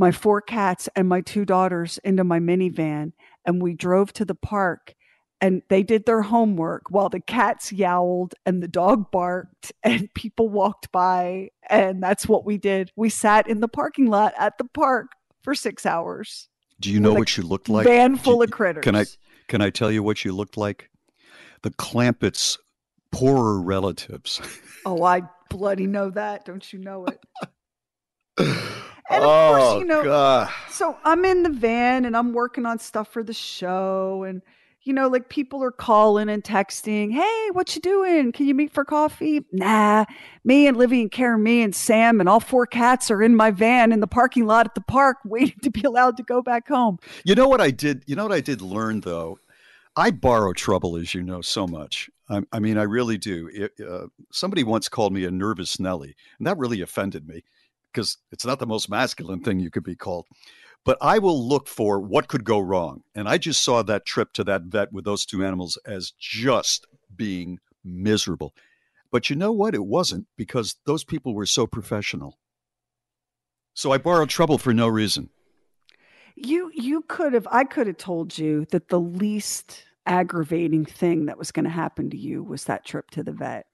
my 0.00 0.10
four 0.10 0.40
cats, 0.40 0.88
and 0.96 1.08
my 1.08 1.20
two 1.20 1.44
daughters 1.44 1.98
into 2.02 2.24
my 2.24 2.38
minivan, 2.40 3.12
and 3.44 3.62
we 3.62 3.74
drove 3.74 4.14
to 4.14 4.24
the 4.24 4.34
park 4.34 4.94
and 5.42 5.62
they 5.68 5.82
did 5.82 6.06
their 6.06 6.22
homework 6.22 6.84
while 6.90 7.08
the 7.08 7.20
cats 7.20 7.72
yowled 7.72 8.34
and 8.44 8.62
the 8.62 8.68
dog 8.68 9.10
barked 9.10 9.72
and 9.82 10.12
people 10.14 10.48
walked 10.48 10.90
by 10.90 11.48
and 11.68 12.02
that's 12.02 12.26
what 12.26 12.44
we 12.44 12.58
did. 12.58 12.90
We 12.96 13.10
sat 13.10 13.48
in 13.48 13.60
the 13.60 13.68
parking 13.68 14.06
lot 14.06 14.32
at 14.38 14.58
the 14.58 14.64
park 14.64 15.12
for 15.42 15.54
six 15.54 15.86
hours 15.86 16.48
do 16.80 16.90
you 16.90 16.98
know 16.98 17.12
what 17.12 17.36
you 17.36 17.42
looked 17.42 17.68
like? 17.68 17.86
van 17.86 18.16
full 18.16 18.36
you, 18.36 18.44
of 18.44 18.50
critters. 18.50 18.82
Can 18.82 18.96
i 18.96 19.04
can 19.48 19.60
i 19.60 19.68
tell 19.68 19.90
you 19.90 20.02
what 20.02 20.24
you 20.24 20.32
looked 20.32 20.56
like? 20.56 20.88
The 21.62 21.70
clampetts 21.70 22.56
poorer 23.12 23.60
relatives. 23.60 24.40
Oh 24.86 25.02
i 25.04 25.20
bloody 25.50 25.86
know 25.86 26.08
that. 26.08 26.46
Don't 26.46 26.72
you 26.72 26.78
know 26.78 27.04
it 27.04 27.20
and 28.38 28.48
of 29.10 29.22
oh, 29.22 29.56
course 29.56 29.80
you 29.80 29.86
know 29.86 30.04
God. 30.04 30.50
so 30.70 30.96
i'm 31.04 31.24
in 31.24 31.42
the 31.42 31.50
van 31.50 32.04
and 32.04 32.16
i'm 32.16 32.32
working 32.32 32.66
on 32.66 32.78
stuff 32.78 33.08
for 33.08 33.22
the 33.22 33.34
show 33.34 34.24
and 34.24 34.42
you 34.82 34.94
know, 34.94 35.08
like 35.08 35.28
people 35.28 35.62
are 35.62 35.70
calling 35.70 36.28
and 36.28 36.42
texting, 36.42 37.12
hey, 37.12 37.48
what 37.52 37.74
you 37.74 37.82
doing? 37.82 38.32
Can 38.32 38.46
you 38.46 38.54
meet 38.54 38.72
for 38.72 38.84
coffee? 38.84 39.44
Nah, 39.52 40.06
me 40.42 40.66
and 40.66 40.76
Livy 40.76 41.02
and 41.02 41.12
Karen, 41.12 41.42
me 41.42 41.62
and 41.62 41.74
Sam 41.74 42.18
and 42.18 42.28
all 42.28 42.40
four 42.40 42.66
cats 42.66 43.10
are 43.10 43.22
in 43.22 43.36
my 43.36 43.50
van 43.50 43.92
in 43.92 44.00
the 44.00 44.06
parking 44.06 44.46
lot 44.46 44.66
at 44.66 44.74
the 44.74 44.80
park 44.80 45.18
waiting 45.24 45.58
to 45.62 45.70
be 45.70 45.82
allowed 45.82 46.16
to 46.16 46.22
go 46.22 46.40
back 46.40 46.68
home. 46.68 46.98
You 47.24 47.34
know 47.34 47.48
what 47.48 47.60
I 47.60 47.70
did? 47.70 48.04
You 48.06 48.16
know 48.16 48.22
what 48.22 48.32
I 48.32 48.40
did 48.40 48.62
learn 48.62 49.00
though? 49.00 49.38
I 49.96 50.12
borrow 50.12 50.52
trouble, 50.52 50.96
as 50.96 51.14
you 51.14 51.22
know, 51.22 51.42
so 51.42 51.66
much. 51.66 52.08
I, 52.30 52.42
I 52.52 52.60
mean, 52.60 52.78
I 52.78 52.84
really 52.84 53.18
do. 53.18 53.50
It, 53.52 53.72
uh, 53.86 54.06
somebody 54.32 54.62
once 54.62 54.88
called 54.88 55.12
me 55.12 55.24
a 55.24 55.30
nervous 55.30 55.78
Nelly, 55.80 56.14
and 56.38 56.46
that 56.46 56.56
really 56.56 56.80
offended 56.80 57.26
me 57.28 57.42
because 57.92 58.18
it's 58.30 58.44
not 58.44 58.58
the 58.58 58.66
most 58.66 58.88
masculine 58.88 59.40
thing 59.40 59.60
you 59.60 59.70
could 59.70 59.84
be 59.84 59.96
called 59.96 60.26
but 60.84 60.98
I 61.00 61.18
will 61.18 61.46
look 61.46 61.68
for 61.68 62.00
what 62.00 62.28
could 62.28 62.44
go 62.44 62.58
wrong. 62.58 63.02
And 63.14 63.28
I 63.28 63.38
just 63.38 63.62
saw 63.62 63.82
that 63.82 64.06
trip 64.06 64.32
to 64.34 64.44
that 64.44 64.62
vet 64.62 64.92
with 64.92 65.04
those 65.04 65.26
two 65.26 65.44
animals 65.44 65.78
as 65.84 66.12
just 66.18 66.86
being 67.14 67.58
miserable. 67.84 68.54
But 69.12 69.28
you 69.28 69.36
know 69.36 69.52
what? 69.52 69.74
It 69.74 69.84
wasn't 69.84 70.26
because 70.36 70.76
those 70.86 71.04
people 71.04 71.34
were 71.34 71.46
so 71.46 71.66
professional. 71.66 72.38
So 73.74 73.92
I 73.92 73.98
borrowed 73.98 74.30
trouble 74.30 74.58
for 74.58 74.72
no 74.72 74.88
reason. 74.88 75.30
You 76.36 76.70
you 76.74 77.02
could 77.02 77.34
have 77.34 77.46
I 77.50 77.64
could 77.64 77.86
have 77.86 77.98
told 77.98 78.38
you 78.38 78.64
that 78.70 78.88
the 78.88 79.00
least 79.00 79.84
aggravating 80.06 80.86
thing 80.86 81.26
that 81.26 81.38
was 81.38 81.52
going 81.52 81.64
to 81.64 81.70
happen 81.70 82.08
to 82.10 82.16
you 82.16 82.42
was 82.42 82.64
that 82.64 82.84
trip 82.84 83.10
to 83.10 83.22
the 83.22 83.32
vet 83.32 83.66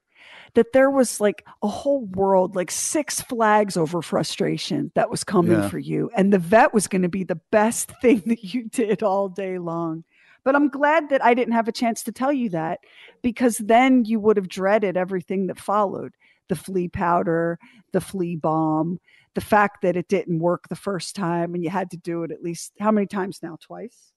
that 0.54 0.72
there 0.72 0.90
was 0.90 1.20
like 1.20 1.44
a 1.62 1.68
whole 1.68 2.06
world, 2.06 2.56
like 2.56 2.70
six 2.70 3.20
flags 3.20 3.76
over 3.76 4.02
frustration 4.02 4.90
that 4.94 5.10
was 5.10 5.24
coming 5.24 5.60
yeah. 5.60 5.68
for 5.68 5.78
you. 5.78 6.10
And 6.16 6.32
the 6.32 6.38
vet 6.38 6.72
was 6.72 6.86
going 6.86 7.02
to 7.02 7.08
be 7.08 7.24
the 7.24 7.40
best 7.50 7.92
thing 8.02 8.22
that 8.26 8.42
you 8.42 8.64
did 8.64 9.02
all 9.02 9.28
day 9.28 9.58
long. 9.58 10.04
But 10.44 10.54
I'm 10.54 10.68
glad 10.68 11.08
that 11.08 11.24
I 11.24 11.34
didn't 11.34 11.54
have 11.54 11.68
a 11.68 11.72
chance 11.72 12.04
to 12.04 12.12
tell 12.12 12.32
you 12.32 12.50
that 12.50 12.80
because 13.20 13.58
then 13.58 14.04
you 14.04 14.20
would 14.20 14.36
have 14.36 14.48
dreaded 14.48 14.96
everything 14.96 15.48
that 15.48 15.58
followed 15.58 16.12
the 16.48 16.54
flea 16.54 16.86
powder, 16.86 17.58
the 17.92 18.00
flea 18.00 18.36
bomb, 18.36 19.00
the 19.34 19.40
fact 19.40 19.82
that 19.82 19.96
it 19.96 20.08
didn't 20.08 20.38
work 20.38 20.68
the 20.68 20.76
first 20.76 21.16
time 21.16 21.54
and 21.54 21.64
you 21.64 21.70
had 21.70 21.90
to 21.90 21.96
do 21.96 22.22
it 22.22 22.30
at 22.30 22.42
least 22.42 22.72
how 22.78 22.90
many 22.90 23.06
times 23.06 23.40
now? 23.42 23.58
Twice? 23.60 24.12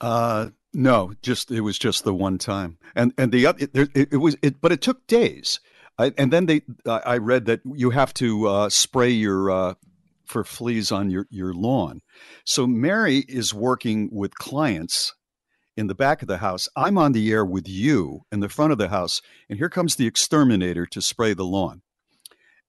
Uh, 0.00 0.50
no, 0.72 1.14
just 1.22 1.50
it 1.50 1.62
was 1.62 1.78
just 1.78 2.04
the 2.04 2.14
one 2.14 2.38
time, 2.38 2.78
and 2.94 3.14
and 3.16 3.32
the 3.32 3.46
it, 3.46 3.70
it, 3.74 4.08
it 4.12 4.16
was 4.16 4.36
it, 4.42 4.60
but 4.60 4.72
it 4.72 4.82
took 4.82 5.06
days. 5.06 5.60
I, 5.98 6.12
and 6.18 6.30
then 6.30 6.44
they, 6.44 6.60
I 6.86 7.16
read 7.16 7.46
that 7.46 7.60
you 7.64 7.88
have 7.88 8.12
to 8.14 8.46
uh, 8.46 8.68
spray 8.68 9.08
your 9.08 9.50
uh, 9.50 9.74
for 10.26 10.44
fleas 10.44 10.92
on 10.92 11.08
your 11.08 11.26
your 11.30 11.54
lawn. 11.54 12.02
So 12.44 12.66
Mary 12.66 13.24
is 13.28 13.54
working 13.54 14.10
with 14.12 14.34
clients 14.34 15.14
in 15.76 15.86
the 15.86 15.94
back 15.94 16.20
of 16.20 16.28
the 16.28 16.38
house. 16.38 16.68
I'm 16.76 16.98
on 16.98 17.12
the 17.12 17.30
air 17.32 17.44
with 17.44 17.68
you 17.68 18.22
in 18.30 18.40
the 18.40 18.48
front 18.48 18.72
of 18.72 18.78
the 18.78 18.88
house, 18.88 19.22
and 19.48 19.58
here 19.58 19.70
comes 19.70 19.96
the 19.96 20.06
exterminator 20.06 20.84
to 20.86 21.00
spray 21.00 21.32
the 21.32 21.44
lawn. 21.44 21.82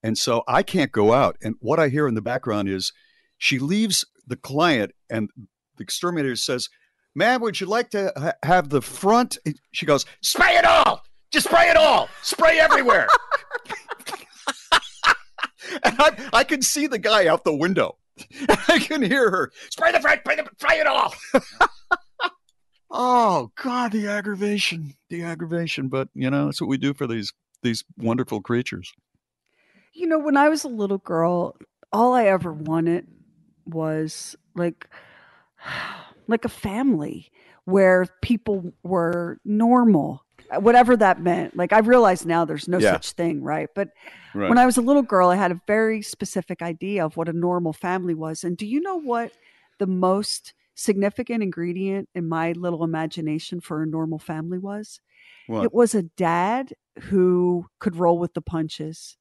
And 0.04 0.18
so 0.18 0.44
I 0.48 0.64
can't 0.64 0.92
go 0.92 1.14
out. 1.14 1.38
And 1.42 1.56
what 1.60 1.80
I 1.80 1.90
hear 1.90 2.08
in 2.08 2.14
the 2.16 2.22
background 2.22 2.70
is 2.70 2.94
she 3.38 3.60
leaves 3.60 4.06
the 4.26 4.38
client, 4.38 4.94
and 5.10 5.30
the 5.78 5.84
exterminator 5.84 6.36
says, 6.36 6.70
Ma'am, 7.18 7.42
would 7.42 7.60
you 7.60 7.66
like 7.66 7.90
to 7.90 8.14
ha- 8.16 8.34
have 8.44 8.70
the 8.70 8.80
front? 8.80 9.40
She 9.72 9.88
goes, 9.88 10.06
Spray 10.22 10.56
it 10.56 10.66
all! 10.66 11.04
Just 11.32 11.48
spray 11.48 11.68
it 11.68 11.76
all! 11.76 12.10
Spray 12.22 12.60
everywhere! 12.60 13.08
and 15.84 15.96
I, 15.98 16.30
I 16.32 16.44
can 16.44 16.62
see 16.62 16.86
the 16.86 17.00
guy 17.00 17.26
out 17.26 17.44
the 17.44 17.56
window. 17.56 17.98
I 18.68 18.78
can 18.78 19.02
hear 19.02 19.32
her, 19.32 19.52
Spray 19.72 19.92
the 19.92 20.00
front, 20.00 20.20
spray, 20.20 20.36
the, 20.36 20.48
spray 20.60 20.78
it 20.78 20.86
all! 20.86 21.16
oh, 22.92 23.52
God, 23.64 23.94
the 23.94 24.06
aggravation. 24.10 24.94
The 25.10 25.24
aggravation. 25.24 25.88
But, 25.88 26.10
you 26.14 26.30
know, 26.30 26.46
that's 26.46 26.62
what 26.62 26.70
we 26.70 26.78
do 26.78 26.94
for 26.94 27.08
these 27.08 27.34
these 27.64 27.84
wonderful 27.98 28.42
creatures. 28.42 28.94
You 29.92 30.06
know, 30.06 30.20
when 30.20 30.38
I 30.38 30.50
was 30.50 30.64
a 30.64 30.70
little 30.70 31.00
girl, 31.00 31.58
all 31.92 32.14
I 32.14 32.26
ever 32.26 32.54
wanted 32.54 33.08
was 33.66 34.36
like 34.54 34.88
like 36.28 36.46
a 36.46 36.50
family 36.50 37.32
where 37.66 38.08
people 38.22 38.74
were 38.84 39.40
normal 39.44 40.24
whatever 40.60 40.96
that 40.96 41.22
meant 41.22 41.56
like 41.58 41.74
i 41.74 41.80
realize 41.80 42.26
now 42.26 42.46
there's 42.46 42.68
no 42.68 42.78
yeah. 42.78 42.94
such 42.94 43.12
thing 43.12 43.42
right 43.44 43.70
but 43.76 43.90
right. 44.34 44.48
when 44.48 44.58
i 44.58 44.66
was 44.66 44.78
a 44.78 44.82
little 44.82 45.02
girl 45.02 45.30
i 45.30 45.36
had 45.36 45.52
a 45.52 45.62
very 45.68 46.02
specific 46.02 46.62
idea 46.62 47.04
of 47.04 47.18
what 47.18 47.28
a 47.28 47.34
normal 47.34 47.74
family 47.74 48.14
was 48.14 48.44
and 48.44 48.56
do 48.56 48.66
you 48.66 48.80
know 48.80 48.98
what 48.98 49.32
the 49.80 49.88
most 49.88 50.54
significant 50.76 51.44
ingredient 51.44 52.08
in 52.16 52.30
my 52.30 52.54
little 52.54 52.84
imagination 52.84 53.60
for 53.60 53.84
a 53.84 53.88
normal 53.88 54.20
family 54.20 54.60
was 54.60 55.02
what? 55.48 55.66
it 55.66 55.74
was 55.74 55.96
a 55.96 56.04
dad 56.04 56.74
who 57.04 57.66
could 57.80 57.96
roll 57.96 58.18
with 58.18 58.34
the 58.34 58.42
punches 58.42 59.18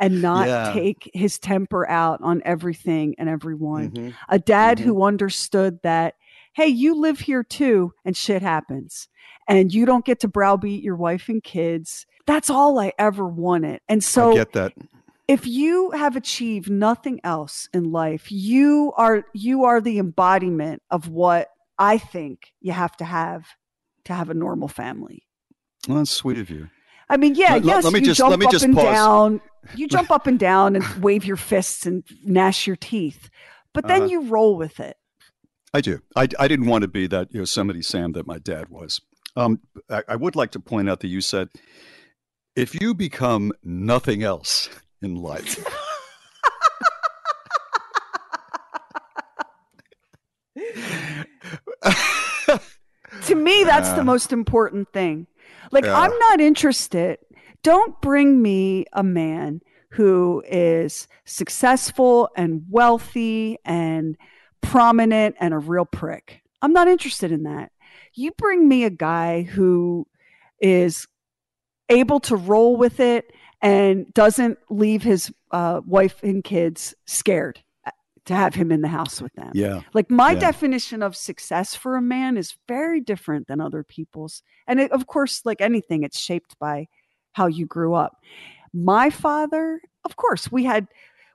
and 0.00 0.22
not 0.22 0.46
yeah. 0.46 0.72
take 0.72 1.10
his 1.12 1.38
temper 1.38 1.88
out 1.88 2.20
on 2.22 2.40
everything 2.44 3.14
and 3.18 3.28
everyone. 3.28 3.90
Mm-hmm. 3.90 4.10
A 4.28 4.38
dad 4.38 4.78
mm-hmm. 4.78 4.86
who 4.86 5.02
understood 5.02 5.80
that 5.82 6.14
hey, 6.58 6.66
you 6.66 6.92
live 6.92 7.20
here 7.20 7.44
too, 7.44 7.92
and 8.04 8.16
shit 8.16 8.42
happens. 8.42 9.06
And 9.46 9.72
you 9.72 9.86
don't 9.86 10.04
get 10.04 10.18
to 10.20 10.28
browbeat 10.28 10.82
your 10.82 10.96
wife 10.96 11.28
and 11.28 11.40
kids. 11.40 12.04
That's 12.26 12.50
all 12.50 12.80
I 12.80 12.92
ever 12.98 13.28
wanted. 13.28 13.80
And 13.88 14.02
so 14.02 14.32
I 14.32 14.34
get 14.34 14.52
that. 14.54 14.72
If 15.28 15.46
you 15.46 15.92
have 15.92 16.16
achieved 16.16 16.68
nothing 16.68 17.20
else 17.22 17.68
in 17.72 17.92
life, 17.92 18.32
you 18.32 18.92
are 18.96 19.24
you 19.32 19.64
are 19.64 19.80
the 19.80 20.00
embodiment 20.00 20.82
of 20.90 21.08
what 21.08 21.48
I 21.78 21.96
think 21.96 22.52
you 22.60 22.72
have 22.72 22.96
to 22.96 23.04
have 23.04 23.46
to 24.06 24.12
have 24.12 24.28
a 24.28 24.34
normal 24.34 24.66
family. 24.66 25.22
Well, 25.86 25.98
that's 25.98 26.10
sweet 26.10 26.38
of 26.38 26.50
you. 26.50 26.70
I 27.08 27.18
mean, 27.18 27.36
yeah, 27.36 27.54
let, 27.54 27.64
yes, 27.64 27.84
let 27.84 27.92
me 27.92 28.00
you 28.00 28.06
just, 28.06 28.18
jump 28.18 28.30
let 28.30 28.40
me 28.40 28.46
up 28.46 28.52
just 28.52 28.64
and 28.64 28.74
pause. 28.74 28.84
down. 28.84 29.40
You 29.76 29.86
jump 29.96 30.10
up 30.10 30.26
and 30.26 30.40
down 30.40 30.74
and 30.74 30.84
wave 31.02 31.24
your 31.24 31.36
fists 31.36 31.86
and 31.86 32.02
gnash 32.24 32.66
your 32.66 32.76
teeth, 32.76 33.30
but 33.72 33.86
then 33.86 34.02
uh, 34.02 34.06
you 34.06 34.22
roll 34.22 34.56
with 34.56 34.80
it. 34.80 34.97
I 35.74 35.80
do. 35.80 36.00
I, 36.16 36.28
I 36.38 36.48
didn't 36.48 36.66
want 36.66 36.82
to 36.82 36.88
be 36.88 37.06
that 37.08 37.32
Yosemite 37.32 37.82
Sam 37.82 38.12
that 38.12 38.26
my 38.26 38.38
dad 38.38 38.68
was. 38.68 39.00
Um, 39.36 39.60
I, 39.90 40.02
I 40.08 40.16
would 40.16 40.34
like 40.34 40.50
to 40.52 40.60
point 40.60 40.88
out 40.88 41.00
that 41.00 41.08
you 41.08 41.20
said, 41.20 41.48
if 42.56 42.80
you 42.80 42.94
become 42.94 43.52
nothing 43.62 44.22
else 44.22 44.68
in 45.02 45.14
life, 45.14 45.64
to 53.26 53.34
me, 53.34 53.64
that's 53.64 53.90
uh, 53.90 53.96
the 53.96 54.04
most 54.04 54.32
important 54.32 54.92
thing. 54.92 55.26
Like, 55.70 55.86
uh, 55.86 55.92
I'm 55.92 56.18
not 56.18 56.40
interested. 56.40 57.18
Don't 57.62 58.00
bring 58.00 58.40
me 58.42 58.86
a 58.92 59.02
man 59.02 59.60
who 59.90 60.42
is 60.48 61.06
successful 61.24 62.30
and 62.36 62.64
wealthy 62.68 63.58
and 63.64 64.16
prominent 64.60 65.36
and 65.40 65.54
a 65.54 65.58
real 65.58 65.84
prick. 65.84 66.42
I'm 66.62 66.72
not 66.72 66.88
interested 66.88 67.32
in 67.32 67.44
that. 67.44 67.72
You 68.14 68.32
bring 68.32 68.68
me 68.68 68.84
a 68.84 68.90
guy 68.90 69.42
who 69.42 70.06
is 70.60 71.06
able 71.88 72.20
to 72.20 72.36
roll 72.36 72.76
with 72.76 73.00
it 73.00 73.32
and 73.62 74.12
doesn't 74.14 74.58
leave 74.70 75.02
his 75.02 75.32
uh, 75.50 75.80
wife 75.86 76.22
and 76.22 76.42
kids 76.44 76.94
scared. 77.06 77.60
to 78.24 78.34
have 78.34 78.54
him 78.54 78.70
in 78.70 78.82
the 78.82 78.88
house 78.88 79.22
with 79.22 79.32
them. 79.32 79.50
Yeah. 79.54 79.80
Like 79.94 80.10
my 80.10 80.32
Yeah. 80.32 80.40
definition 80.40 81.02
of 81.02 81.16
success 81.16 81.74
for 81.74 81.96
a 81.96 82.02
man 82.02 82.36
is 82.36 82.58
very 82.68 83.00
different 83.00 83.46
than 83.48 83.58
other 83.58 83.82
people's. 83.82 84.42
And 84.66 84.78
it, 84.80 84.92
of 84.92 85.06
course, 85.06 85.46
like 85.46 85.62
anything, 85.62 86.02
it's 86.02 86.20
shaped 86.20 86.58
by 86.58 86.88
how 87.32 87.46
you 87.46 87.64
grew 87.64 87.94
up. 87.94 88.18
My 88.74 89.08
father, 89.08 89.80
of 90.04 90.16
course, 90.16 90.52
we 90.52 90.64
had 90.64 90.88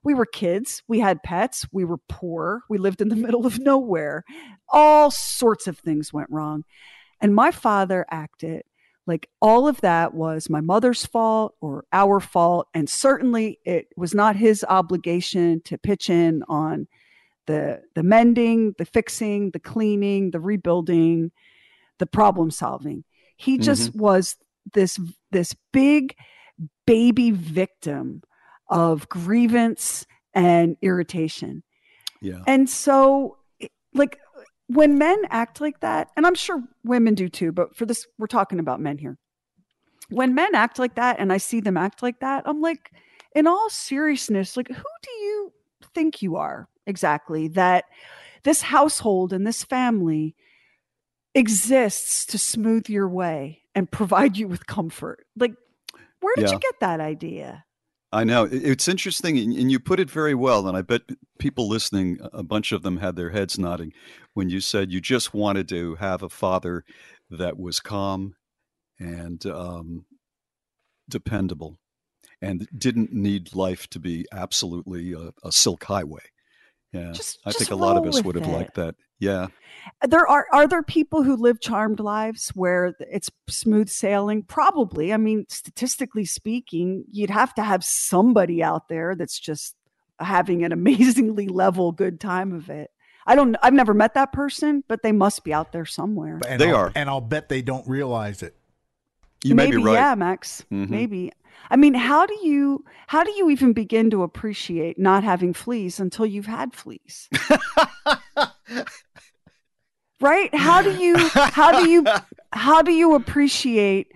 we 0.03 0.13
were 0.13 0.25
kids, 0.25 0.83
we 0.87 0.99
had 0.99 1.23
pets, 1.23 1.65
we 1.71 1.85
were 1.85 1.99
poor, 2.09 2.61
we 2.69 2.77
lived 2.77 3.01
in 3.01 3.09
the 3.09 3.15
middle 3.27 3.45
of 3.45 3.59
nowhere. 3.59 4.23
All 4.69 5.11
sorts 5.11 5.67
of 5.67 5.77
things 5.77 6.13
went 6.13 6.29
wrong. 6.29 6.63
And 7.21 7.33
my 7.33 7.51
father 7.51 8.05
acted 8.09 8.63
like 9.05 9.29
all 9.41 9.67
of 9.67 9.81
that 9.81 10.13
was 10.13 10.49
my 10.49 10.61
mother's 10.61 11.05
fault 11.05 11.55
or 11.61 11.85
our 11.91 12.19
fault 12.19 12.67
and 12.73 12.89
certainly 12.89 13.59
it 13.65 13.87
was 13.97 14.13
not 14.13 14.35
his 14.35 14.65
obligation 14.67 15.61
to 15.65 15.77
pitch 15.77 16.09
in 16.09 16.43
on 16.47 16.87
the 17.47 17.81
the 17.95 18.03
mending 18.03 18.73
the 18.77 18.85
fixing 18.85 19.51
the 19.51 19.59
cleaning 19.59 20.31
the 20.31 20.39
rebuilding 20.39 21.31
the 21.99 22.05
problem 22.05 22.49
solving 22.49 23.03
he 23.35 23.57
just 23.57 23.89
mm-hmm. 23.89 23.99
was 23.99 24.37
this 24.73 24.99
this 25.31 25.55
big 25.71 26.15
baby 26.85 27.31
victim 27.31 28.21
of 28.69 29.07
grievance 29.09 30.05
and 30.33 30.77
irritation 30.81 31.63
Yeah. 32.21 32.41
and 32.47 32.69
so, 32.69 33.37
like, 33.93 34.19
when 34.67 34.97
men 34.97 35.21
act 35.29 35.61
like 35.61 35.79
that, 35.81 36.09
and 36.15 36.25
I'm 36.25 36.35
sure 36.35 36.63
women 36.83 37.13
do 37.15 37.29
too, 37.29 37.51
but 37.51 37.75
for 37.75 37.85
this, 37.85 38.07
we're 38.17 38.27
talking 38.27 38.59
about 38.59 38.79
men 38.79 38.97
here. 38.97 39.17
When 40.09 40.33
men 40.33 40.55
act 40.55 40.79
like 40.79 40.95
that 40.95 41.19
and 41.19 41.31
I 41.33 41.37
see 41.37 41.59
them 41.59 41.77
act 41.77 42.01
like 42.01 42.19
that, 42.21 42.43
I'm 42.45 42.61
like, 42.61 42.91
in 43.35 43.45
all 43.47 43.69
seriousness, 43.69 44.55
like, 44.57 44.69
who 44.69 44.73
do 45.03 45.11
you 45.11 45.53
think 45.93 46.21
you 46.21 46.35
are 46.37 46.67
exactly? 46.87 47.47
That 47.49 47.85
this 48.43 48.61
household 48.61 49.33
and 49.33 49.45
this 49.45 49.63
family 49.63 50.35
exists 51.35 52.25
to 52.27 52.37
smooth 52.37 52.89
your 52.89 53.07
way 53.09 53.63
and 53.75 53.89
provide 53.89 54.37
you 54.37 54.47
with 54.47 54.67
comfort. 54.67 55.25
Like, 55.35 55.53
where 56.21 56.35
did 56.35 56.45
Yeah. 56.47 56.53
you 56.53 56.59
get 56.59 56.79
that 56.79 56.99
idea? 56.99 57.65
I 58.13 58.23
know 58.23 58.47
it's 58.51 58.87
interesting, 58.87 59.37
and 59.37 59.71
you 59.71 59.79
put 59.79 59.99
it 59.99 60.09
very 60.09 60.35
well. 60.35 60.67
And 60.67 60.77
I 60.77 60.81
bet 60.81 61.01
people 61.39 61.67
listening, 61.67 62.19
a 62.31 62.43
bunch 62.43 62.71
of 62.71 62.83
them 62.83 62.97
had 62.97 63.15
their 63.15 63.31
heads 63.31 63.57
nodding 63.57 63.91
when 64.33 64.49
you 64.49 64.59
said 64.61 64.91
you 64.91 65.01
just 65.01 65.33
wanted 65.33 65.67
to 65.69 65.95
have 65.95 66.21
a 66.23 66.29
father 66.29 66.83
that 67.29 67.57
was 67.57 67.79
calm 67.79 68.35
and 68.99 69.45
um, 69.47 70.05
dependable, 71.09 71.77
and 72.41 72.67
didn't 72.77 73.11
need 73.11 73.55
life 73.55 73.87
to 73.89 73.99
be 73.99 74.25
absolutely 74.31 75.13
a, 75.13 75.31
a 75.43 75.51
silk 75.51 75.83
highway. 75.83 76.21
Yeah, 76.91 77.11
Just- 77.13 77.39
I 77.45 77.51
think 77.51 77.71
a 77.71 77.75
lot 77.75 77.97
of 77.97 78.05
us 78.05 78.21
would 78.23 78.35
have 78.35 78.47
it. 78.47 78.51
liked 78.51 78.75
that. 78.75 78.95
Yeah, 79.23 79.47
there 80.07 80.27
are 80.27 80.45
are 80.51 80.67
there 80.67 80.83
people 80.83 81.23
who 81.23 81.35
live 81.35 81.59
charmed 81.61 81.99
lives 81.99 82.49
where 82.55 82.93
it's 82.99 83.29
smooth 83.49 83.89
sailing 83.89 84.43
probably 84.43 85.11
i 85.13 85.17
mean 85.17 85.45
statistically 85.49 86.23
speaking 86.25 87.03
you'd 87.11 87.29
have 87.29 87.53
to 87.55 87.63
have 87.63 87.83
somebody 87.83 88.63
out 88.63 88.87
there 88.87 89.13
that's 89.15 89.37
just 89.39 89.75
having 90.19 90.63
an 90.63 90.71
amazingly 90.79 91.47
level 91.49 91.91
good 91.91 92.19
time 92.19 92.53
of 92.53 92.69
it 92.69 92.91
i 93.27 93.35
don't 93.35 93.55
i've 93.61 93.73
never 93.73 93.93
met 93.93 94.13
that 94.13 94.31
person 94.31 94.83
but 94.87 95.03
they 95.03 95.11
must 95.11 95.43
be 95.43 95.53
out 95.53 95.71
there 95.73 95.85
somewhere 95.85 96.39
And 96.47 96.61
They 96.61 96.69
I'll- 96.69 96.75
are. 96.77 96.91
and 96.95 97.09
I'll 97.09 97.19
bet 97.21 97.49
they 97.49 97.61
don't 97.61 97.85
realize 97.87 98.41
it. 98.41 98.55
you 99.43 99.53
may 99.55 99.65
maybe 99.65 99.77
be 99.77 99.83
right. 99.83 99.93
yeah 99.93 100.15
max 100.15 100.63
Mhm. 100.71 100.89
maybe 100.89 101.31
i 101.69 101.75
mean 101.75 101.93
how 101.93 102.25
do 102.25 102.37
you 102.41 102.85
how 103.07 103.23
do 103.23 103.31
you 103.31 103.49
even 103.49 103.73
begin 103.73 104.09
to 104.11 104.23
appreciate 104.23 104.97
not 104.97 105.23
having 105.25 105.53
fleas 105.53 105.99
until 105.99 106.25
you've 106.25 106.45
had 106.47 106.73
fleas 106.73 107.27
right? 110.23 110.55
How 110.55 110.81
do 110.81 110.95
you 110.95 111.15
how 111.17 111.83
do 111.83 111.89
you 111.89 112.05
how 112.53 112.81
do 112.81 112.91
you 112.91 113.15
appreciate 113.15 114.11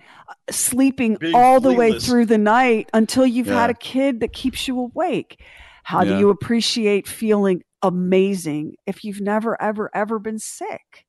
sleeping 0.50 1.16
Being 1.16 1.34
all 1.34 1.60
the 1.60 1.72
way 1.72 1.98
through 1.98 2.26
the 2.26 2.38
night 2.38 2.88
until 2.94 3.26
you've 3.26 3.46
had 3.46 3.70
a 3.70 3.74
kid 3.74 4.20
that 4.20 4.32
keeps 4.32 4.66
you 4.66 4.80
awake? 4.80 5.40
How 5.84 6.04
do 6.04 6.18
you 6.18 6.30
appreciate 6.30 7.06
feeling 7.06 7.62
amazing 7.82 8.74
if 8.86 9.04
you've 9.04 9.20
never 9.20 9.60
ever 9.60 9.90
ever 9.94 10.18
been 10.18 10.38
sick? 10.38 11.04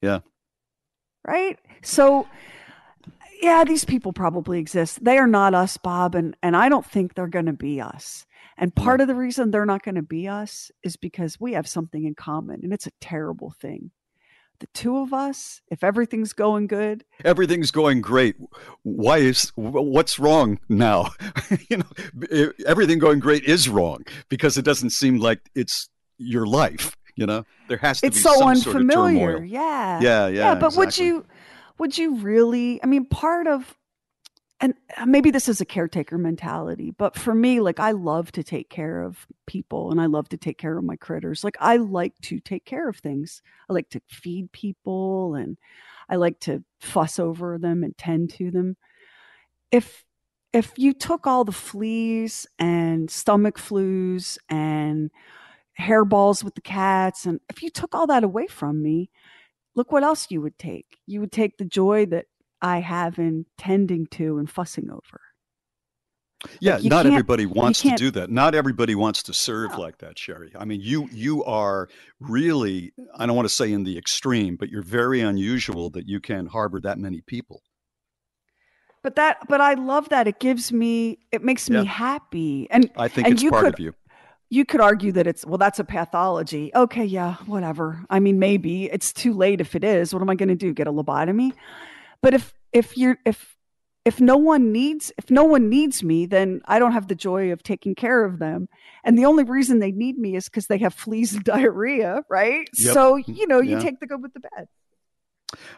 Yeah. 0.00 0.20
right? 1.26 1.58
So 1.82 2.28
yeah 3.40 3.64
these 3.64 3.84
people 3.84 4.12
probably 4.12 4.58
exist. 4.58 5.02
They 5.02 5.18
are 5.18 5.26
not 5.26 5.54
us 5.54 5.76
bob 5.76 6.14
and 6.14 6.36
and 6.42 6.56
i 6.56 6.68
don't 6.68 6.86
think 6.86 7.14
they're 7.14 7.26
going 7.26 7.46
to 7.46 7.52
be 7.52 7.80
us. 7.80 8.26
And 8.56 8.74
part 8.74 9.00
of 9.00 9.08
the 9.08 9.16
reason 9.16 9.50
they're 9.50 9.66
not 9.66 9.82
going 9.82 9.96
to 9.96 10.02
be 10.02 10.28
us 10.28 10.70
is 10.84 10.96
because 10.96 11.40
we 11.40 11.54
have 11.54 11.66
something 11.66 12.04
in 12.04 12.14
common 12.14 12.60
and 12.62 12.72
it's 12.72 12.86
a 12.86 12.92
terrible 13.00 13.52
thing 13.60 13.90
the 14.64 14.78
two 14.78 14.96
of 14.96 15.12
us 15.12 15.60
if 15.68 15.84
everything's 15.84 16.32
going 16.32 16.66
good. 16.66 17.04
Everything's 17.22 17.70
going 17.70 18.00
great. 18.00 18.36
Why 18.82 19.18
is 19.18 19.52
what's 19.56 20.18
wrong 20.18 20.58
now? 20.68 21.10
You 21.70 21.78
know 21.78 22.52
everything 22.66 22.98
going 22.98 23.20
great 23.20 23.44
is 23.44 23.68
wrong 23.68 24.04
because 24.28 24.56
it 24.56 24.64
doesn't 24.64 24.90
seem 24.90 25.18
like 25.18 25.40
it's 25.54 25.88
your 26.18 26.46
life 26.46 26.96
you 27.16 27.26
know? 27.26 27.44
There 27.68 27.76
has 27.78 28.00
to 28.00 28.08
it's 28.08 28.16
be 28.16 28.22
so 28.22 28.34
some 28.34 28.48
unfamiliar 28.48 28.88
sort 28.94 29.34
of 29.34 29.34
turmoil. 29.34 29.44
yeah. 29.44 30.00
Yeah 30.00 30.26
yeah 30.26 30.54
but 30.56 30.74
would 30.76 30.98
you 30.98 31.24
would 31.78 31.96
you 31.96 32.16
really 32.16 32.82
i 32.82 32.86
mean 32.86 33.04
part 33.06 33.46
of 33.46 33.76
and 34.64 34.72
uh, 34.96 35.04
maybe 35.04 35.30
this 35.30 35.46
is 35.46 35.60
a 35.60 35.66
caretaker 35.66 36.16
mentality 36.16 36.90
but 36.90 37.16
for 37.16 37.34
me 37.34 37.60
like 37.60 37.78
i 37.78 37.90
love 37.90 38.32
to 38.32 38.42
take 38.42 38.70
care 38.70 39.02
of 39.02 39.26
people 39.46 39.90
and 39.90 40.00
i 40.00 40.06
love 40.06 40.26
to 40.26 40.38
take 40.38 40.56
care 40.56 40.78
of 40.78 40.84
my 40.84 40.96
critters. 40.96 41.44
Like 41.44 41.56
i 41.60 41.76
like 41.76 42.14
to 42.22 42.40
take 42.40 42.64
care 42.64 42.88
of 42.88 42.96
things. 42.96 43.42
I 43.68 43.74
like 43.74 43.90
to 43.90 44.00
feed 44.08 44.50
people 44.52 45.34
and 45.34 45.58
i 46.08 46.16
like 46.16 46.40
to 46.40 46.64
fuss 46.80 47.18
over 47.18 47.58
them 47.58 47.84
and 47.84 47.96
tend 47.98 48.30
to 48.30 48.50
them. 48.50 48.76
If 49.70 50.04
if 50.54 50.72
you 50.76 50.94
took 50.94 51.26
all 51.26 51.44
the 51.44 51.52
fleas 51.52 52.46
and 52.58 53.10
stomach 53.10 53.58
flus 53.58 54.38
and 54.48 55.10
hairballs 55.78 56.42
with 56.42 56.54
the 56.54 56.62
cats 56.62 57.26
and 57.26 57.40
if 57.50 57.62
you 57.62 57.68
took 57.68 57.94
all 57.94 58.06
that 58.06 58.24
away 58.24 58.46
from 58.46 58.82
me 58.82 59.10
look 59.74 59.92
what 59.92 60.04
else 60.04 60.30
you 60.30 60.40
would 60.40 60.58
take. 60.58 60.98
You 61.06 61.20
would 61.20 61.32
take 61.32 61.58
the 61.58 61.64
joy 61.64 62.06
that 62.06 62.26
I 62.64 62.80
have 62.80 63.18
in 63.18 63.46
tending 63.58 64.06
to 64.18 64.38
and 64.38 64.48
fussing 64.50 64.88
over. 64.90 65.20
yeah 66.60 66.76
you 66.78 66.90
not 66.90 67.06
everybody 67.06 67.46
wants 67.46 67.80
to 67.82 67.94
do 67.96 68.10
that 68.10 68.28
not 68.30 68.54
everybody 68.54 68.94
wants 68.94 69.22
to 69.28 69.32
serve 69.32 69.70
No. 69.72 69.80
like 69.84 69.96
that 70.04 70.16
Sheri 70.16 70.50
i 70.58 70.64
mean 70.70 70.80
you 70.90 71.08
you 71.24 71.42
are 71.44 71.88
really 72.20 72.92
i 73.18 73.24
don't 73.26 73.36
want 73.40 73.48
to 73.48 73.54
say 73.60 73.72
in 73.72 73.82
the 73.84 73.96
extreme 73.96 74.56
but 74.60 74.68
you're 74.68 74.82
very 75.00 75.20
unusual 75.32 75.88
that 75.96 76.06
you 76.06 76.20
can 76.20 76.46
harbor 76.46 76.80
that 76.88 76.98
many 76.98 77.20
people 77.34 77.62
But 79.02 79.16
that 79.16 79.34
but 79.52 79.60
I 79.60 79.74
love 79.74 80.08
that 80.14 80.26
it 80.32 80.38
gives 80.40 80.72
me 80.72 81.18
it 81.36 81.42
makes 81.50 81.68
me 81.68 81.76
Yeah. 81.82 81.84
happy. 82.08 82.66
And 82.70 82.90
i 82.96 83.08
think 83.08 83.26
And 83.26 83.34
it's 83.34 83.50
part 83.50 83.64
could- 83.64 83.74
of 83.74 83.80
you 83.80 83.92
you 84.50 84.64
could 84.70 84.80
argue 84.90 85.12
that 85.12 85.26
it's 85.26 85.44
well 85.46 85.58
that's 85.64 85.80
a 85.80 85.84
pathology. 85.84 86.64
Okay, 86.74 87.04
yeah, 87.04 87.34
whatever. 87.54 87.86
I 88.08 88.18
mean 88.20 88.38
maybe 88.38 88.74
it's 88.96 89.12
too 89.12 89.32
late 89.44 89.60
if 89.60 89.74
it 89.78 89.84
is. 89.84 90.12
What 90.14 90.22
am 90.22 90.30
I 90.30 90.36
going 90.42 90.48
to 90.58 90.60
do? 90.66 90.72
Get 90.80 90.86
a 90.86 90.92
lobotomy? 90.92 91.50
But 92.24 92.34
if 92.34 92.54
if 92.72 92.96
you're 92.96 93.18
if 93.24 93.54
if 94.04 94.20
no 94.20 94.36
one 94.36 94.72
needs 94.72 95.12
if 95.18 95.30
no 95.30 95.44
one 95.44 95.70
needs 95.70 96.02
me 96.02 96.26
then 96.26 96.60
i 96.66 96.78
don't 96.78 96.92
have 96.92 97.08
the 97.08 97.14
joy 97.14 97.52
of 97.52 97.62
taking 97.62 97.94
care 97.94 98.24
of 98.24 98.38
them. 98.38 98.68
And 99.04 99.16
the 99.18 99.24
only 99.26 99.44
reason 99.44 99.78
they 99.78 99.92
need 99.92 100.16
me 100.18 100.34
is 100.36 100.46
because 100.46 100.66
they 100.66 100.78
have 100.78 100.94
fleas 100.94 101.34
and 101.34 101.44
diarrhea 101.52 102.22
right? 102.28 102.68
Yep. 102.76 102.94
so 102.94 103.16
you 103.16 103.46
know 103.46 103.60
you 103.60 103.76
Yeah. 103.76 103.80
take 103.80 104.00
the 104.00 104.06
good 104.06 104.22
with 104.22 104.32
the 104.34 104.40
bad. 104.40 104.68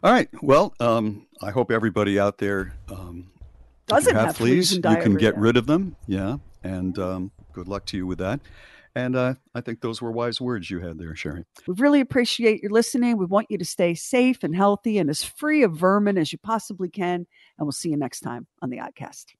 All 0.03 0.13
right. 0.13 0.29
Well 0.41 0.75
um 0.81 1.27
i 1.43 1.51
hope 1.51 1.71
everybody 1.71 2.19
out 2.19 2.39
there 2.39 2.75
um 2.89 3.31
Doesn't 3.87 4.15
have 4.17 4.37
fleas 4.37 4.73
and 4.73 4.85
you 4.85 5.03
can 5.03 5.17
get 5.17 5.37
rid 5.37 5.57
of 5.57 5.67
them. 5.67 5.97
Yeah. 6.07 6.39
And 6.63 6.99
um 6.99 7.31
good 7.53 7.69
luck 7.69 7.85
to 7.87 7.97
you 7.97 8.07
with 8.07 8.19
that 8.19 8.41
and 8.97 9.15
uh, 9.15 9.35
I 9.55 9.61
think 9.61 9.83
those 9.83 10.01
were 10.01 10.11
wise 10.11 10.41
words 10.41 10.71
you 10.71 10.81
had 10.81 10.99
there, 10.99 11.13
Sheri. 11.13 11.45
We 11.67 11.75
really 11.77 12.01
appreciate 12.01 12.63
your 12.63 12.73
listening. 12.73 13.19
We 13.19 13.27
want 13.27 13.49
you 13.51 13.59
to 13.59 13.65
stay 13.65 13.95
safe 13.95 14.43
and 14.43 14.57
healthy 14.57 14.97
and 14.97 15.11
as 15.11 15.23
free 15.23 15.63
of 15.63 15.77
vermin 15.77 16.17
as 16.17 16.33
you 16.33 16.39
possibly 16.39 16.89
can. 16.89 17.27
And 17.59 17.67
we'll 17.67 17.73
see 17.73 17.91
you 17.91 17.99
next 17.99 18.21
time 18.21 18.47
on 18.63 18.71
the 18.71 18.79
Oddcast. 18.79 19.35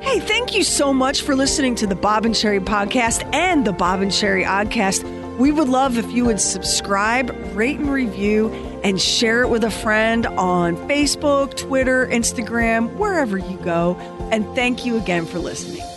Hey, 0.00 0.18
thank 0.18 0.54
you 0.54 0.64
so 0.64 0.94
much 0.94 1.20
for 1.20 1.34
listening 1.34 1.74
to 1.74 1.86
the 1.86 1.94
Bob 1.94 2.24
and 2.24 2.34
Sheri 2.34 2.58
podcast 2.58 3.28
and 3.34 3.66
the 3.66 3.72
Bob 3.72 4.00
and 4.00 4.10
Sheri 4.10 4.46
Oddcast. 4.46 5.04
We 5.36 5.52
would 5.52 5.68
love 5.68 5.98
if 5.98 6.10
you 6.10 6.24
would 6.24 6.40
subscribe, 6.40 7.36
rate, 7.54 7.78
and 7.78 7.90
review, 7.90 8.48
and 8.82 8.98
share 8.98 9.42
it 9.42 9.48
with 9.48 9.62
a 9.62 9.70
friend 9.70 10.24
on 10.26 10.76
Facebook, 10.88 11.54
Twitter, 11.54 12.06
Instagram, 12.06 12.94
wherever 12.94 13.36
you 13.36 13.58
go. 13.58 13.96
And 14.32 14.46
thank 14.54 14.86
you 14.86 14.96
again 14.96 15.26
for 15.26 15.38
listening. 15.38 15.89